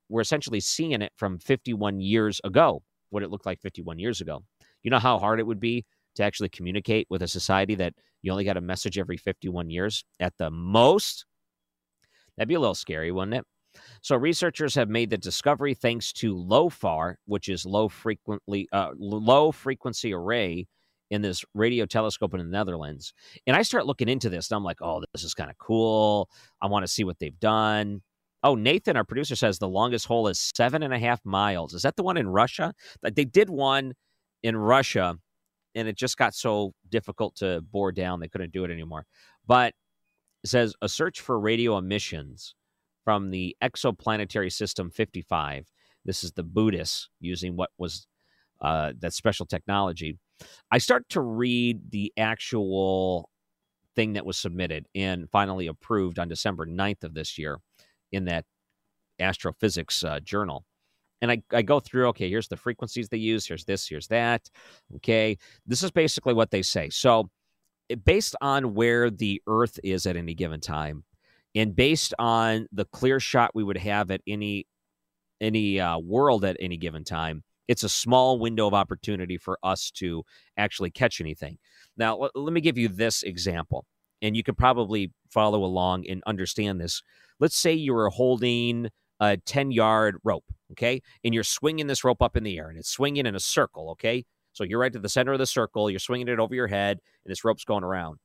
we're 0.07 0.21
essentially 0.21 0.59
seeing 0.59 1.01
it 1.01 1.13
from 1.17 1.39
51 1.39 1.99
years 1.99 2.39
ago, 2.43 2.83
what 3.09 3.23
it 3.23 3.31
looked 3.31 3.47
like 3.47 3.59
51 3.59 3.97
years 3.97 4.21
ago. 4.21 4.43
You 4.83 4.91
know 4.91 4.99
how 4.99 5.17
hard 5.17 5.39
it 5.39 5.47
would 5.47 5.59
be 5.59 5.83
to 6.19 6.25
actually 6.25 6.49
communicate 6.49 7.07
with 7.09 7.21
a 7.23 7.27
society 7.27 7.75
that 7.75 7.93
you 8.21 8.31
only 8.31 8.43
got 8.43 8.57
a 8.57 8.61
message 8.61 8.97
every 8.97 9.17
51 9.17 9.69
years 9.69 10.03
at 10.19 10.33
the 10.37 10.51
most? 10.51 11.25
That'd 12.37 12.49
be 12.49 12.55
a 12.55 12.59
little 12.59 12.75
scary, 12.75 13.11
wouldn't 13.11 13.35
it? 13.35 13.45
So 14.01 14.15
researchers 14.15 14.75
have 14.75 14.89
made 14.89 15.09
the 15.09 15.17
discovery 15.17 15.73
thanks 15.73 16.11
to 16.13 16.35
LOFAR, 16.35 17.15
which 17.25 17.49
is 17.49 17.65
low 17.65 17.87
frequently 17.87 18.67
uh, 18.71 18.91
low 18.97 19.51
frequency 19.51 20.13
array 20.13 20.67
in 21.09 21.21
this 21.21 21.43
radio 21.53 21.85
telescope 21.85 22.33
in 22.33 22.39
the 22.39 22.45
Netherlands. 22.45 23.13
And 23.47 23.55
I 23.55 23.61
start 23.61 23.85
looking 23.85 24.09
into 24.09 24.29
this, 24.29 24.49
and 24.49 24.57
I'm 24.57 24.63
like, 24.63 24.81
oh, 24.81 25.03
this 25.13 25.23
is 25.23 25.33
kind 25.33 25.49
of 25.49 25.57
cool. 25.57 26.29
I 26.61 26.67
want 26.67 26.83
to 26.83 26.91
see 26.91 27.03
what 27.03 27.19
they've 27.19 27.39
done. 27.39 28.01
Oh, 28.43 28.55
Nathan, 28.55 28.95
our 28.95 29.03
producer, 29.03 29.35
says 29.35 29.59
the 29.59 29.67
longest 29.67 30.05
hole 30.05 30.27
is 30.27 30.39
seven 30.55 30.83
and 30.83 30.93
a 30.93 30.99
half 30.99 31.19
miles. 31.25 31.73
Is 31.73 31.81
that 31.81 31.95
the 31.95 32.03
one 32.03 32.17
in 32.17 32.29
Russia? 32.29 32.73
They 33.01 33.25
did 33.25 33.49
one 33.49 33.93
in 34.43 34.55
Russia, 34.55 35.17
and 35.79 35.87
it 35.87 35.97
just 35.97 36.17
got 36.17 36.35
so 36.35 36.73
difficult 36.89 37.35
to 37.37 37.61
bore 37.71 37.91
down, 37.91 38.19
they 38.19 38.27
couldn't 38.27 38.53
do 38.53 38.63
it 38.63 38.71
anymore. 38.71 39.05
But 39.47 39.73
it 40.43 40.49
says 40.49 40.73
a 40.81 40.89
search 40.89 41.21
for 41.21 41.39
radio 41.39 41.77
emissions 41.77 42.55
from 43.03 43.31
the 43.31 43.55
exoplanetary 43.63 44.51
system 44.51 44.91
55. 44.91 45.67
This 46.05 46.23
is 46.23 46.33
the 46.33 46.43
Bootes 46.43 47.09
using 47.19 47.55
what 47.55 47.71
was 47.77 48.07
uh, 48.61 48.93
that 48.99 49.13
special 49.13 49.45
technology. 49.45 50.17
I 50.71 50.77
start 50.77 51.07
to 51.09 51.21
read 51.21 51.91
the 51.91 52.13
actual 52.17 53.29
thing 53.95 54.13
that 54.13 54.25
was 54.25 54.37
submitted 54.37 54.85
and 54.95 55.29
finally 55.29 55.67
approved 55.67 56.19
on 56.19 56.29
December 56.29 56.65
9th 56.65 57.03
of 57.03 57.13
this 57.13 57.37
year 57.37 57.59
in 58.11 58.25
that 58.25 58.45
astrophysics 59.19 60.03
uh, 60.03 60.19
journal. 60.21 60.65
And 61.21 61.31
I, 61.31 61.43
I 61.51 61.61
go 61.61 61.79
through, 61.79 62.07
okay, 62.09 62.29
here's 62.29 62.47
the 62.47 62.57
frequencies 62.57 63.09
they 63.09 63.17
use, 63.17 63.45
here's 63.45 63.65
this, 63.65 63.87
here's 63.87 64.07
that. 64.07 64.49
Okay, 64.97 65.37
this 65.65 65.83
is 65.83 65.91
basically 65.91 66.33
what 66.33 66.51
they 66.51 66.61
say. 66.61 66.89
So, 66.89 67.29
based 68.05 68.35
on 68.41 68.73
where 68.73 69.09
the 69.09 69.41
Earth 69.47 69.79
is 69.83 70.05
at 70.05 70.15
any 70.15 70.33
given 70.33 70.61
time, 70.61 71.03
and 71.55 71.75
based 71.75 72.13
on 72.19 72.67
the 72.71 72.85
clear 72.85 73.19
shot 73.19 73.51
we 73.53 73.63
would 73.63 73.77
have 73.77 74.11
at 74.11 74.21
any 74.27 74.67
any 75.41 75.79
uh, 75.79 75.97
world 75.97 76.43
at 76.43 76.57
any 76.59 76.77
given 76.77 77.03
time, 77.03 77.43
it's 77.67 77.83
a 77.83 77.89
small 77.89 78.39
window 78.39 78.67
of 78.67 78.73
opportunity 78.73 79.37
for 79.37 79.57
us 79.63 79.91
to 79.91 80.23
actually 80.57 80.91
catch 80.91 81.21
anything. 81.21 81.57
Now, 81.97 82.23
l- 82.23 82.31
let 82.35 82.51
me 82.51 82.61
give 82.61 82.77
you 82.77 82.87
this 82.87 83.23
example, 83.23 83.85
and 84.21 84.35
you 84.35 84.43
can 84.43 84.55
probably 84.55 85.13
follow 85.29 85.63
along 85.63 86.07
and 86.07 86.21
understand 86.25 86.81
this. 86.81 87.01
Let's 87.39 87.55
say 87.55 87.73
you 87.73 87.93
were 87.93 88.09
holding 88.09 88.89
a 89.19 89.37
10 89.37 89.71
yard 89.71 90.17
rope, 90.23 90.45
okay? 90.71 91.01
And 91.23 91.33
you're 91.33 91.43
swinging 91.43 91.87
this 91.87 92.03
rope 92.03 92.21
up 92.21 92.37
in 92.37 92.43
the 92.43 92.57
air, 92.57 92.69
and 92.69 92.77
it's 92.77 92.89
swinging 92.89 93.25
in 93.25 93.35
a 93.35 93.39
circle, 93.39 93.89
okay? 93.91 94.25
So 94.53 94.63
you're 94.63 94.79
right 94.79 94.93
to 94.93 94.99
the 94.99 95.09
center 95.09 95.33
of 95.33 95.39
the 95.39 95.45
circle, 95.45 95.89
you're 95.89 95.99
swinging 95.99 96.27
it 96.27 96.39
over 96.39 96.55
your 96.55 96.67
head, 96.67 96.99
and 97.23 97.31
this 97.31 97.43
rope's 97.43 97.65
going 97.65 97.83
around. 97.83 98.19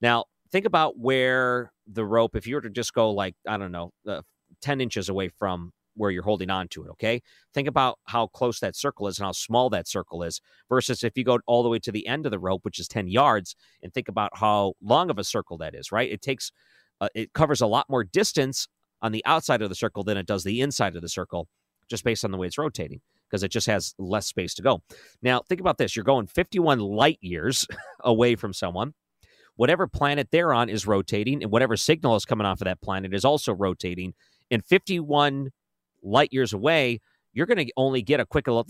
Now, 0.00 0.24
think 0.50 0.64
about 0.64 0.98
where 0.98 1.72
the 1.86 2.04
rope, 2.04 2.36
if 2.36 2.46
you 2.46 2.56
were 2.56 2.60
to 2.62 2.70
just 2.70 2.92
go 2.94 3.10
like, 3.10 3.34
I 3.46 3.56
don't 3.56 3.72
know, 3.72 3.92
uh, 4.06 4.22
10 4.60 4.80
inches 4.80 5.08
away 5.08 5.28
from 5.28 5.72
where 5.94 6.10
you're 6.10 6.22
holding 6.22 6.48
on 6.48 6.68
to 6.68 6.84
it, 6.84 6.90
okay? 6.90 7.20
Think 7.52 7.68
about 7.68 7.98
how 8.04 8.28
close 8.28 8.60
that 8.60 8.76
circle 8.76 9.08
is 9.08 9.18
and 9.18 9.26
how 9.26 9.32
small 9.32 9.68
that 9.70 9.88
circle 9.88 10.22
is 10.22 10.40
versus 10.68 11.02
if 11.02 11.18
you 11.18 11.24
go 11.24 11.40
all 11.46 11.62
the 11.62 11.68
way 11.68 11.80
to 11.80 11.92
the 11.92 12.06
end 12.06 12.24
of 12.24 12.30
the 12.30 12.38
rope, 12.38 12.64
which 12.64 12.78
is 12.78 12.88
10 12.88 13.08
yards, 13.08 13.56
and 13.82 13.92
think 13.92 14.08
about 14.08 14.30
how 14.34 14.74
long 14.80 15.10
of 15.10 15.18
a 15.18 15.24
circle 15.24 15.58
that 15.58 15.74
is, 15.74 15.90
right? 15.90 16.10
It 16.10 16.22
takes, 16.22 16.52
uh, 17.00 17.08
it 17.14 17.32
covers 17.32 17.60
a 17.60 17.66
lot 17.66 17.86
more 17.90 18.04
distance 18.04 18.68
on 19.02 19.12
the 19.12 19.24
outside 19.26 19.62
of 19.62 19.68
the 19.68 19.74
circle 19.74 20.02
than 20.04 20.16
it 20.16 20.26
does 20.26 20.44
the 20.44 20.60
inside 20.60 20.96
of 20.96 21.02
the 21.02 21.08
circle 21.08 21.48
just 21.88 22.04
based 22.04 22.24
on 22.24 22.30
the 22.30 22.38
way 22.38 22.46
it's 22.46 22.58
rotating 22.58 23.00
because 23.28 23.42
it 23.42 23.50
just 23.50 23.66
has 23.66 23.94
less 23.98 24.26
space 24.26 24.54
to 24.54 24.62
go. 24.62 24.82
Now, 25.22 25.40
think 25.40 25.60
about 25.60 25.78
this 25.78 25.96
you're 25.96 26.04
going 26.04 26.26
51 26.26 26.80
light 26.80 27.18
years 27.20 27.66
away 28.00 28.36
from 28.36 28.52
someone 28.52 28.94
whatever 29.58 29.88
planet 29.88 30.28
they're 30.30 30.54
on 30.54 30.68
is 30.68 30.86
rotating, 30.86 31.42
and 31.42 31.50
whatever 31.50 31.76
signal 31.76 32.14
is 32.14 32.24
coming 32.24 32.46
off 32.46 32.60
of 32.60 32.66
that 32.66 32.80
planet 32.80 33.12
is 33.12 33.24
also 33.24 33.52
rotating. 33.52 34.14
And 34.52 34.64
51 34.64 35.50
light 36.02 36.32
years 36.32 36.52
away, 36.52 37.00
you're 37.32 37.44
going 37.44 37.66
to 37.66 37.72
only 37.76 38.00
get 38.00 38.20
a 38.20 38.24
quick 38.24 38.46
little 38.46 38.66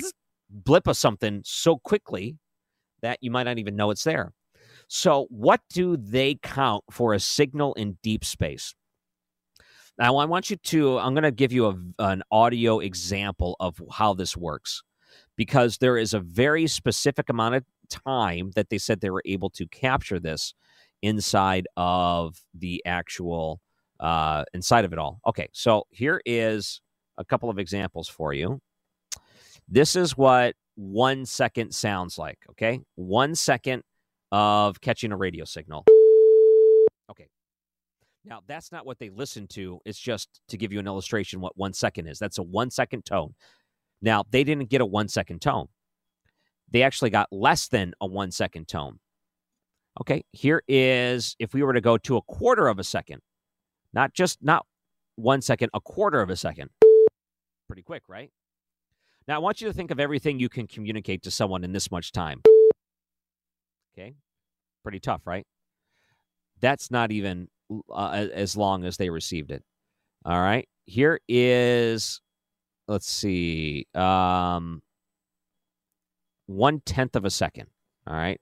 blip 0.51 0.87
of 0.87 0.97
something 0.97 1.43
so 1.45 1.77
quickly 1.77 2.39
that 3.03 3.19
you 3.21 3.31
might 3.31 3.43
not 3.43 3.59
even 3.59 3.77
know 3.77 3.91
it's 3.91 4.03
there. 4.03 4.33
So, 4.89 5.27
what 5.29 5.61
do 5.71 5.99
they 5.99 6.39
count 6.43 6.85
for 6.91 7.13
a 7.13 7.21
signal 7.21 7.75
in 7.75 7.99
deep 8.03 8.25
space? 8.25 8.75
Now, 9.99 10.17
I 10.17 10.25
want 10.27 10.49
you 10.51 10.57
to, 10.57 10.99
I'm 10.99 11.15
going 11.15 11.25
to 11.25 11.33
give 11.33 11.53
you 11.53 11.67
a, 11.67 11.77
an 11.99 12.23
audio 12.31 12.79
example 12.79 13.57
of 13.59 13.81
how 13.91 14.15
this 14.15 14.37
works 14.37 14.83
because 15.37 15.79
there 15.79 15.97
is 15.97 16.15
a 16.15 16.21
very 16.21 16.67
specific 16.67 17.29
amount 17.29 17.57
of 17.57 17.65
time 17.91 18.53
that 18.55 18.71
they 18.71 18.79
said 18.79 19.01
they 19.01 19.11
were 19.11 19.23
able 19.25 19.51
to 19.51 19.67
capture 19.67 20.21
this 20.21 20.55
inside 21.03 21.67
of 21.77 22.37
the 22.55 22.83
actual 22.87 23.61
uh, 24.01 24.45
inside 24.55 24.85
of 24.85 24.93
it 24.93 24.99
all. 24.99 25.21
Okay, 25.27 25.49
so 25.53 25.85
here 25.91 26.21
is 26.25 26.81
a 27.17 27.25
couple 27.25 27.51
of 27.51 27.59
examples 27.59 28.09
for 28.09 28.33
you. 28.33 28.61
This 29.69 29.97
is 29.97 30.17
what 30.17 30.55
one 30.77 31.27
second 31.27 31.75
sounds 31.75 32.19
like. 32.19 32.39
Okay, 32.51 32.81
one 32.95 33.35
second 33.35 33.83
of 34.31 34.81
catching 34.81 35.11
a 35.11 35.17
radio 35.17 35.45
signal. 35.45 35.85
Now, 38.29 38.43
that's 38.47 38.71
not 38.71 38.85
what 38.85 38.99
they 38.99 39.09
listen 39.09 39.47
to. 39.49 39.81
It's 39.87 39.99
just 39.99 40.41
to 40.49 40.59
give 40.59 40.71
you 40.71 40.79
an 40.79 40.87
illustration 40.87 41.41
what 41.41 41.57
one 41.57 41.73
second 41.73 42.09
is. 42.09 42.19
That's 42.19 42.39
a 42.39 42.43
one 42.43 42.71
second 42.71 43.07
tone. 43.07 43.35
Now, 44.03 44.25
they 44.31 44.45
didn't 44.45 44.69
get 44.69 44.83
a 44.83 44.87
one 44.87 45.09
second 45.09 45.41
tone. 45.41 45.69
They 46.71 46.83
actually 46.83 47.11
got 47.11 47.29
less 47.33 47.69
than 47.69 47.95
a 48.01 48.07
one 48.07 48.31
second 48.31 48.69
tone. 48.69 48.99
Okay, 50.01 50.25
here 50.33 50.63
is 50.69 51.35
if 51.39 51.55
we 51.55 51.63
were 51.63 51.73
to 51.73 51.81
go 51.81 51.97
to 51.99 52.19
a 52.19 52.23
quarter 52.23 52.69
of 52.69 52.79
a 52.79 52.85
second, 52.85 53.23
not 53.95 54.13
just 54.13 54.39
not 54.43 54.67
one 55.17 55.41
second, 55.41 55.71
a 55.73 55.81
quarter 55.81 56.21
of 56.21 56.29
a 56.29 56.37
second. 56.37 56.69
Pretty 57.67 57.83
quick, 57.83 58.03
right? 58.09 58.31
Now, 59.27 59.37
I 59.37 59.39
want 59.39 59.61
you 59.61 59.69
to 59.69 59.75
think 59.75 59.91
of 59.91 59.99
everything 59.99 60.39
you 60.39 60.49
can 60.49 60.67
communicate 60.67 61.23
to 61.23 61.31
someone 61.31 61.65
in 61.65 61.73
this 61.73 61.91
much 61.91 62.13
time. 62.13 62.43
Okay, 63.95 64.15
pretty 64.83 65.01
tough, 65.01 65.23
right? 65.27 65.47
That's 66.61 66.91
not 66.91 67.11
even 67.11 67.49
uh, 67.91 68.27
as 68.33 68.57
long 68.57 68.85
as 68.85 68.97
they 68.97 69.11
received 69.11 69.51
it. 69.51 69.63
All 70.25 70.41
right, 70.41 70.69
here 70.87 71.21
is, 71.29 72.21
let's 72.87 73.11
see, 73.11 73.87
um, 73.95 74.83
one 76.47 76.81
tenth 76.81 77.15
of 77.15 77.25
a 77.25 77.31
second. 77.31 77.69
All 78.07 78.17
right. 78.17 78.41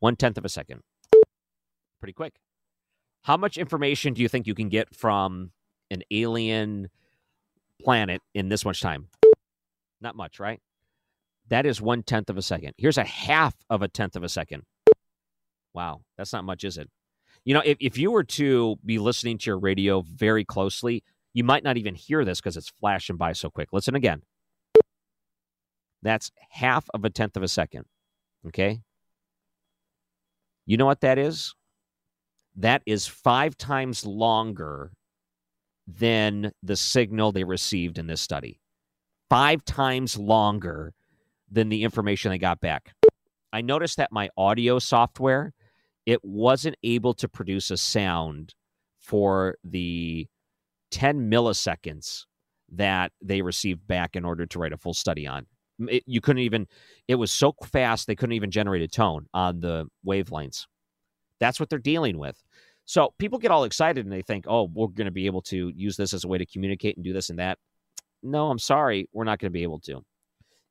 One 0.00 0.16
tenth 0.16 0.38
of 0.38 0.44
a 0.44 0.48
second. 0.48 0.80
Pretty 2.00 2.14
quick. 2.14 2.34
How 3.22 3.36
much 3.36 3.58
information 3.58 4.14
do 4.14 4.22
you 4.22 4.28
think 4.28 4.46
you 4.46 4.54
can 4.54 4.68
get 4.68 4.94
from 4.94 5.52
an 5.90 6.02
alien 6.10 6.88
planet 7.82 8.22
in 8.34 8.48
this 8.48 8.64
much 8.64 8.80
time? 8.80 9.08
Not 10.00 10.16
much, 10.16 10.40
right? 10.40 10.60
That 11.48 11.66
is 11.66 11.80
one 11.80 12.02
tenth 12.02 12.30
of 12.30 12.38
a 12.38 12.42
second. 12.42 12.74
Here's 12.78 12.98
a 12.98 13.04
half 13.04 13.54
of 13.68 13.82
a 13.82 13.88
tenth 13.88 14.16
of 14.16 14.22
a 14.22 14.28
second. 14.28 14.62
Wow, 15.74 16.00
that's 16.16 16.32
not 16.32 16.44
much, 16.44 16.64
is 16.64 16.78
it? 16.78 16.88
You 17.48 17.54
know, 17.54 17.62
if, 17.64 17.78
if 17.80 17.96
you 17.96 18.10
were 18.10 18.24
to 18.24 18.76
be 18.84 18.98
listening 18.98 19.38
to 19.38 19.46
your 19.46 19.58
radio 19.58 20.02
very 20.02 20.44
closely, 20.44 21.02
you 21.32 21.44
might 21.44 21.64
not 21.64 21.78
even 21.78 21.94
hear 21.94 22.22
this 22.22 22.42
because 22.42 22.58
it's 22.58 22.70
flashing 22.78 23.16
by 23.16 23.32
so 23.32 23.48
quick. 23.48 23.70
Listen 23.72 23.94
again. 23.94 24.20
That's 26.02 26.30
half 26.50 26.84
of 26.92 27.06
a 27.06 27.08
tenth 27.08 27.38
of 27.38 27.42
a 27.42 27.48
second. 27.48 27.86
Okay. 28.48 28.82
You 30.66 30.76
know 30.76 30.84
what 30.84 31.00
that 31.00 31.16
is? 31.16 31.54
That 32.54 32.82
is 32.84 33.06
five 33.06 33.56
times 33.56 34.04
longer 34.04 34.92
than 35.86 36.52
the 36.62 36.76
signal 36.76 37.32
they 37.32 37.44
received 37.44 37.96
in 37.96 38.08
this 38.08 38.20
study. 38.20 38.60
Five 39.30 39.64
times 39.64 40.18
longer 40.18 40.92
than 41.50 41.70
the 41.70 41.82
information 41.82 42.30
they 42.30 42.36
got 42.36 42.60
back. 42.60 42.92
I 43.54 43.62
noticed 43.62 43.96
that 43.96 44.12
my 44.12 44.28
audio 44.36 44.78
software 44.78 45.54
it 46.08 46.24
wasn't 46.24 46.74
able 46.82 47.12
to 47.12 47.28
produce 47.28 47.70
a 47.70 47.76
sound 47.76 48.54
for 48.98 49.56
the 49.62 50.26
10 50.90 51.30
milliseconds 51.30 52.24
that 52.72 53.12
they 53.22 53.42
received 53.42 53.86
back 53.86 54.16
in 54.16 54.24
order 54.24 54.46
to 54.46 54.58
write 54.58 54.72
a 54.72 54.78
full 54.78 54.94
study 54.94 55.26
on. 55.26 55.44
It, 55.80 56.04
you 56.06 56.22
couldn't 56.22 56.40
even, 56.40 56.66
it 57.08 57.16
was 57.16 57.30
so 57.30 57.54
fast, 57.62 58.06
they 58.06 58.16
couldn't 58.16 58.32
even 58.32 58.50
generate 58.50 58.80
a 58.80 58.88
tone 58.88 59.26
on 59.34 59.60
the 59.60 59.84
wavelengths. 60.06 60.64
That's 61.40 61.60
what 61.60 61.68
they're 61.68 61.78
dealing 61.78 62.16
with. 62.16 62.42
So 62.86 63.12
people 63.18 63.38
get 63.38 63.50
all 63.50 63.64
excited 63.64 64.06
and 64.06 64.12
they 64.12 64.22
think, 64.22 64.46
oh, 64.48 64.70
we're 64.72 64.86
going 64.86 65.04
to 65.04 65.10
be 65.10 65.26
able 65.26 65.42
to 65.42 65.70
use 65.76 65.98
this 65.98 66.14
as 66.14 66.24
a 66.24 66.28
way 66.28 66.38
to 66.38 66.46
communicate 66.46 66.96
and 66.96 67.04
do 67.04 67.12
this 67.12 67.28
and 67.28 67.38
that. 67.38 67.58
No, 68.22 68.50
I'm 68.50 68.58
sorry, 68.58 69.10
we're 69.12 69.24
not 69.24 69.40
going 69.40 69.52
to 69.52 69.58
be 69.58 69.62
able 69.62 69.80
to. 69.80 70.00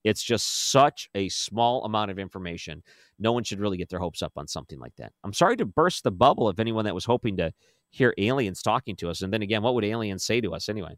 It's 0.04 0.24
just 0.24 0.72
such 0.72 1.10
a 1.16 1.30
small 1.30 1.84
amount 1.84 2.12
of 2.12 2.20
information. 2.20 2.84
No 3.20 3.32
one 3.32 3.44
should 3.44 3.60
really 3.60 3.78
get 3.78 3.90
their 3.90 4.00
hopes 4.00 4.22
up 4.22 4.34
on 4.38 4.48
something 4.48 4.80
like 4.80 4.96
that. 4.98 5.12
I'm 5.24 5.34
sorry 5.34 5.58
to 5.58 5.66
burst 5.66 6.04
the 6.04 6.12
bubble 6.12 6.48
of 6.48 6.60
anyone 6.60 6.86
that 6.86 6.96
was 6.96 7.06
hoping 7.06 7.38
to 7.38 7.52
hear 7.90 8.14
aliens 8.18 8.62
talking 8.62 8.96
to 8.98 9.10
us. 9.10 9.22
And 9.22 9.34
then 9.34 9.42
again, 9.42 9.64
what 9.64 9.74
would 9.74 9.84
aliens 9.84 10.24
say 10.24 10.42
to 10.42 10.54
us 10.54 10.70
anyway? 10.70 10.98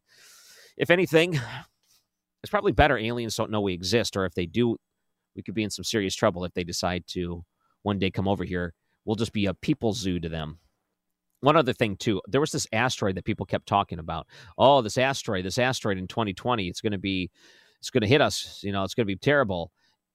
If 0.77 0.89
anything, 0.89 1.39
it's 2.43 2.49
probably 2.49 2.71
better 2.71 2.97
aliens 2.97 3.35
don't 3.35 3.51
know 3.51 3.61
we 3.61 3.73
exist, 3.73 4.15
or 4.15 4.25
if 4.25 4.33
they 4.33 4.45
do, 4.45 4.77
we 5.35 5.43
could 5.43 5.55
be 5.55 5.63
in 5.63 5.69
some 5.69 5.83
serious 5.83 6.15
trouble 6.15 6.45
if 6.45 6.53
they 6.53 6.63
decide 6.63 7.05
to 7.07 7.43
one 7.83 7.99
day 7.99 8.11
come 8.11 8.27
over 8.27 8.43
here. 8.43 8.73
We'll 9.05 9.15
just 9.15 9.33
be 9.33 9.45
a 9.45 9.53
people 9.53 9.93
zoo 9.93 10.19
to 10.19 10.29
them. 10.29 10.59
One 11.41 11.55
other 11.55 11.73
thing, 11.73 11.95
too, 11.95 12.21
there 12.27 12.41
was 12.41 12.51
this 12.51 12.67
asteroid 12.73 13.15
that 13.15 13.23
people 13.23 13.45
kept 13.45 13.65
talking 13.65 13.99
about. 13.99 14.27
Oh, 14.57 14.81
this 14.81 14.97
asteroid, 14.97 15.45
this 15.45 15.57
asteroid 15.57 15.97
in 15.97 16.07
2020, 16.07 16.67
it's 16.67 16.81
going 16.81 16.91
to 16.91 16.97
be 16.97 17.31
it's 17.79 17.89
going 17.89 18.01
to 18.01 18.07
hit 18.07 18.21
us. 18.21 18.59
You 18.63 18.71
know, 18.71 18.83
it's 18.83 18.93
going 18.93 19.05
to 19.05 19.13
be 19.13 19.15
terrible. 19.15 19.71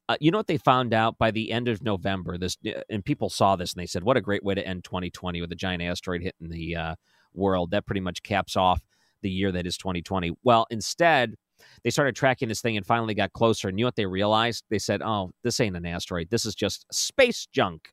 Uh, 0.08 0.16
you 0.20 0.30
know 0.30 0.38
what 0.38 0.46
they 0.46 0.58
found 0.58 0.92
out 0.92 1.16
by 1.18 1.30
the 1.30 1.50
end 1.50 1.66
of 1.68 1.82
November? 1.82 2.36
This 2.36 2.58
uh, 2.66 2.80
and 2.90 3.04
people 3.04 3.30
saw 3.30 3.56
this 3.56 3.72
and 3.72 3.80
they 3.80 3.86
said, 3.86 4.04
"What 4.04 4.16
a 4.16 4.20
great 4.20 4.44
way 4.44 4.54
to 4.54 4.66
end 4.66 4.84
2020 4.84 5.40
with 5.40 5.50
a 5.50 5.56
giant 5.56 5.82
asteroid 5.82 6.22
hitting 6.22 6.50
the 6.50 6.76
uh, 6.76 6.94
world." 7.32 7.70
That 7.70 7.86
pretty 7.86 8.02
much 8.02 8.22
caps 8.22 8.56
off 8.56 8.82
the 9.22 9.30
year 9.30 9.50
that 9.52 9.66
is 9.66 9.78
2020. 9.78 10.32
Well, 10.42 10.66
instead, 10.70 11.34
they 11.82 11.90
started 11.90 12.14
tracking 12.14 12.48
this 12.48 12.60
thing 12.60 12.76
and 12.76 12.84
finally 12.84 13.14
got 13.14 13.32
closer. 13.32 13.68
And 13.68 13.78
you 13.78 13.84
know 13.84 13.88
what 13.88 13.96
they 13.96 14.06
realized? 14.06 14.64
They 14.68 14.78
said, 14.78 15.00
"Oh, 15.02 15.32
this 15.42 15.58
ain't 15.60 15.76
an 15.76 15.86
asteroid. 15.86 16.28
This 16.30 16.44
is 16.44 16.54
just 16.54 16.86
space 16.92 17.46
junk." 17.50 17.88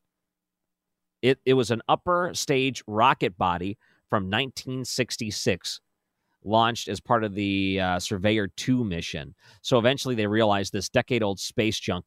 It 1.22 1.38
it 1.46 1.54
was 1.54 1.70
an 1.70 1.80
upper 1.88 2.32
stage 2.34 2.82
rocket 2.86 3.38
body 3.38 3.78
from 4.10 4.24
1966 4.24 5.80
launched 6.44 6.88
as 6.88 7.00
part 7.00 7.24
of 7.24 7.34
the 7.34 7.80
uh, 7.80 7.98
Surveyor 7.98 8.48
2 8.56 8.84
mission. 8.84 9.34
So 9.62 9.78
eventually 9.78 10.14
they 10.14 10.26
realized 10.26 10.72
this 10.72 10.88
decade 10.88 11.22
old 11.22 11.40
space 11.40 11.78
junk 11.78 12.04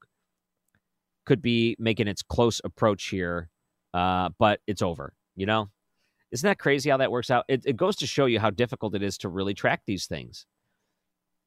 could 1.25 1.41
be 1.41 1.75
making 1.79 2.07
its 2.07 2.21
close 2.21 2.61
approach 2.63 3.07
here, 3.07 3.49
uh, 3.93 4.29
but 4.37 4.59
it's 4.67 4.81
over, 4.81 5.13
you 5.35 5.45
know? 5.45 5.69
Isn't 6.31 6.47
that 6.47 6.59
crazy 6.59 6.89
how 6.89 6.97
that 6.97 7.11
works 7.11 7.31
out? 7.31 7.45
It, 7.47 7.63
it 7.65 7.77
goes 7.77 7.95
to 7.97 8.07
show 8.07 8.25
you 8.25 8.39
how 8.39 8.49
difficult 8.49 8.95
it 8.95 9.03
is 9.03 9.17
to 9.19 9.29
really 9.29 9.53
track 9.53 9.83
these 9.85 10.05
things. 10.05 10.45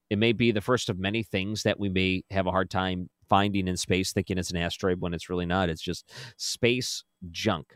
It 0.09 0.19
may 0.19 0.33
be 0.33 0.53
the 0.53 0.61
first 0.61 0.89
of 0.89 0.99
many 0.99 1.23
things 1.23 1.65
that 1.65 1.79
we 1.79 1.89
may 1.89 2.25
have 2.31 2.47
a 2.47 2.51
hard 2.51 2.71
time 2.71 3.11
finding 3.29 3.69
in 3.69 3.77
space, 3.77 4.13
thinking 4.13 4.39
it's 4.39 4.51
an 4.51 4.57
asteroid 4.57 5.01
when 5.01 5.13
it's 5.13 5.29
really 5.29 5.47
not. 5.47 5.69
It's 5.69 5.83
just 5.83 6.11
space 6.39 7.05
junk. 7.31 7.75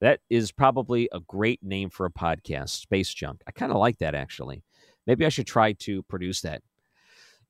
That 0.00 0.20
is 0.30 0.52
probably 0.52 1.08
a 1.12 1.20
great 1.20 1.62
name 1.62 1.90
for 1.90 2.06
a 2.06 2.10
podcast, 2.10 2.70
Space 2.70 3.12
Junk. 3.12 3.42
I 3.46 3.50
kind 3.50 3.72
of 3.72 3.78
like 3.78 3.98
that 3.98 4.14
actually. 4.14 4.62
Maybe 5.06 5.26
I 5.26 5.30
should 5.30 5.46
try 5.46 5.72
to 5.72 6.02
produce 6.04 6.42
that. 6.42 6.62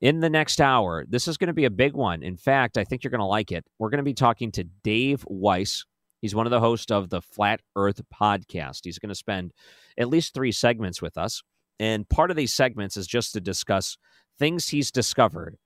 In 0.00 0.20
the 0.20 0.30
next 0.30 0.60
hour, 0.60 1.04
this 1.08 1.26
is 1.26 1.36
going 1.36 1.48
to 1.48 1.52
be 1.54 1.64
a 1.64 1.70
big 1.70 1.92
one. 1.92 2.22
In 2.22 2.36
fact, 2.36 2.78
I 2.78 2.84
think 2.84 3.02
you're 3.02 3.10
going 3.10 3.18
to 3.18 3.24
like 3.24 3.50
it. 3.50 3.64
We're 3.78 3.90
going 3.90 3.98
to 3.98 4.04
be 4.04 4.14
talking 4.14 4.52
to 4.52 4.64
Dave 4.84 5.24
Weiss. 5.28 5.84
He's 6.20 6.36
one 6.36 6.46
of 6.46 6.50
the 6.50 6.60
hosts 6.60 6.92
of 6.92 7.10
the 7.10 7.20
Flat 7.20 7.60
Earth 7.74 8.00
podcast. 8.14 8.80
He's 8.84 8.98
going 8.98 9.08
to 9.08 9.14
spend 9.14 9.52
at 9.98 10.08
least 10.08 10.34
three 10.34 10.52
segments 10.52 11.02
with 11.02 11.18
us. 11.18 11.42
And 11.80 12.08
part 12.08 12.30
of 12.30 12.36
these 12.36 12.54
segments 12.54 12.96
is 12.96 13.06
just 13.06 13.32
to 13.32 13.40
discuss 13.40 13.98
things 14.38 14.68
he's 14.68 14.92
discovered 14.92 15.56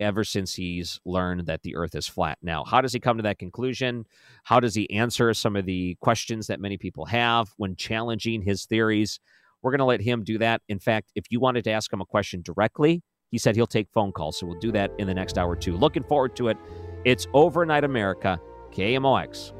ever 0.00 0.24
since 0.24 0.54
he's 0.54 1.00
learned 1.04 1.46
that 1.46 1.62
the 1.62 1.76
earth 1.76 1.94
is 1.94 2.08
flat. 2.08 2.38
Now, 2.42 2.64
how 2.64 2.80
does 2.80 2.92
he 2.92 3.00
come 3.00 3.18
to 3.18 3.22
that 3.22 3.38
conclusion? 3.38 4.06
How 4.44 4.58
does 4.58 4.74
he 4.74 4.90
answer 4.90 5.32
some 5.34 5.56
of 5.56 5.66
the 5.66 5.96
questions 6.00 6.46
that 6.48 6.60
many 6.60 6.78
people 6.78 7.04
have 7.06 7.50
when 7.56 7.76
challenging 7.76 8.42
his 8.42 8.64
theories? 8.64 9.20
We're 9.62 9.72
going 9.72 9.80
to 9.80 9.84
let 9.84 10.00
him 10.00 10.24
do 10.24 10.38
that. 10.38 10.62
In 10.68 10.78
fact, 10.78 11.12
if 11.14 11.26
you 11.30 11.38
wanted 11.38 11.64
to 11.64 11.70
ask 11.70 11.92
him 11.92 12.00
a 12.00 12.06
question 12.06 12.42
directly, 12.42 13.02
he 13.30 13.38
said 13.38 13.54
he'll 13.54 13.66
take 13.66 13.88
phone 13.92 14.10
calls. 14.10 14.38
So 14.38 14.46
we'll 14.46 14.58
do 14.58 14.72
that 14.72 14.90
in 14.98 15.06
the 15.06 15.14
next 15.14 15.38
hour, 15.38 15.54
too. 15.54 15.76
Looking 15.76 16.02
forward 16.02 16.34
to 16.36 16.48
it. 16.48 16.56
It's 17.04 17.26
Overnight 17.32 17.84
America, 17.84 18.40
KMOX. 18.72 19.59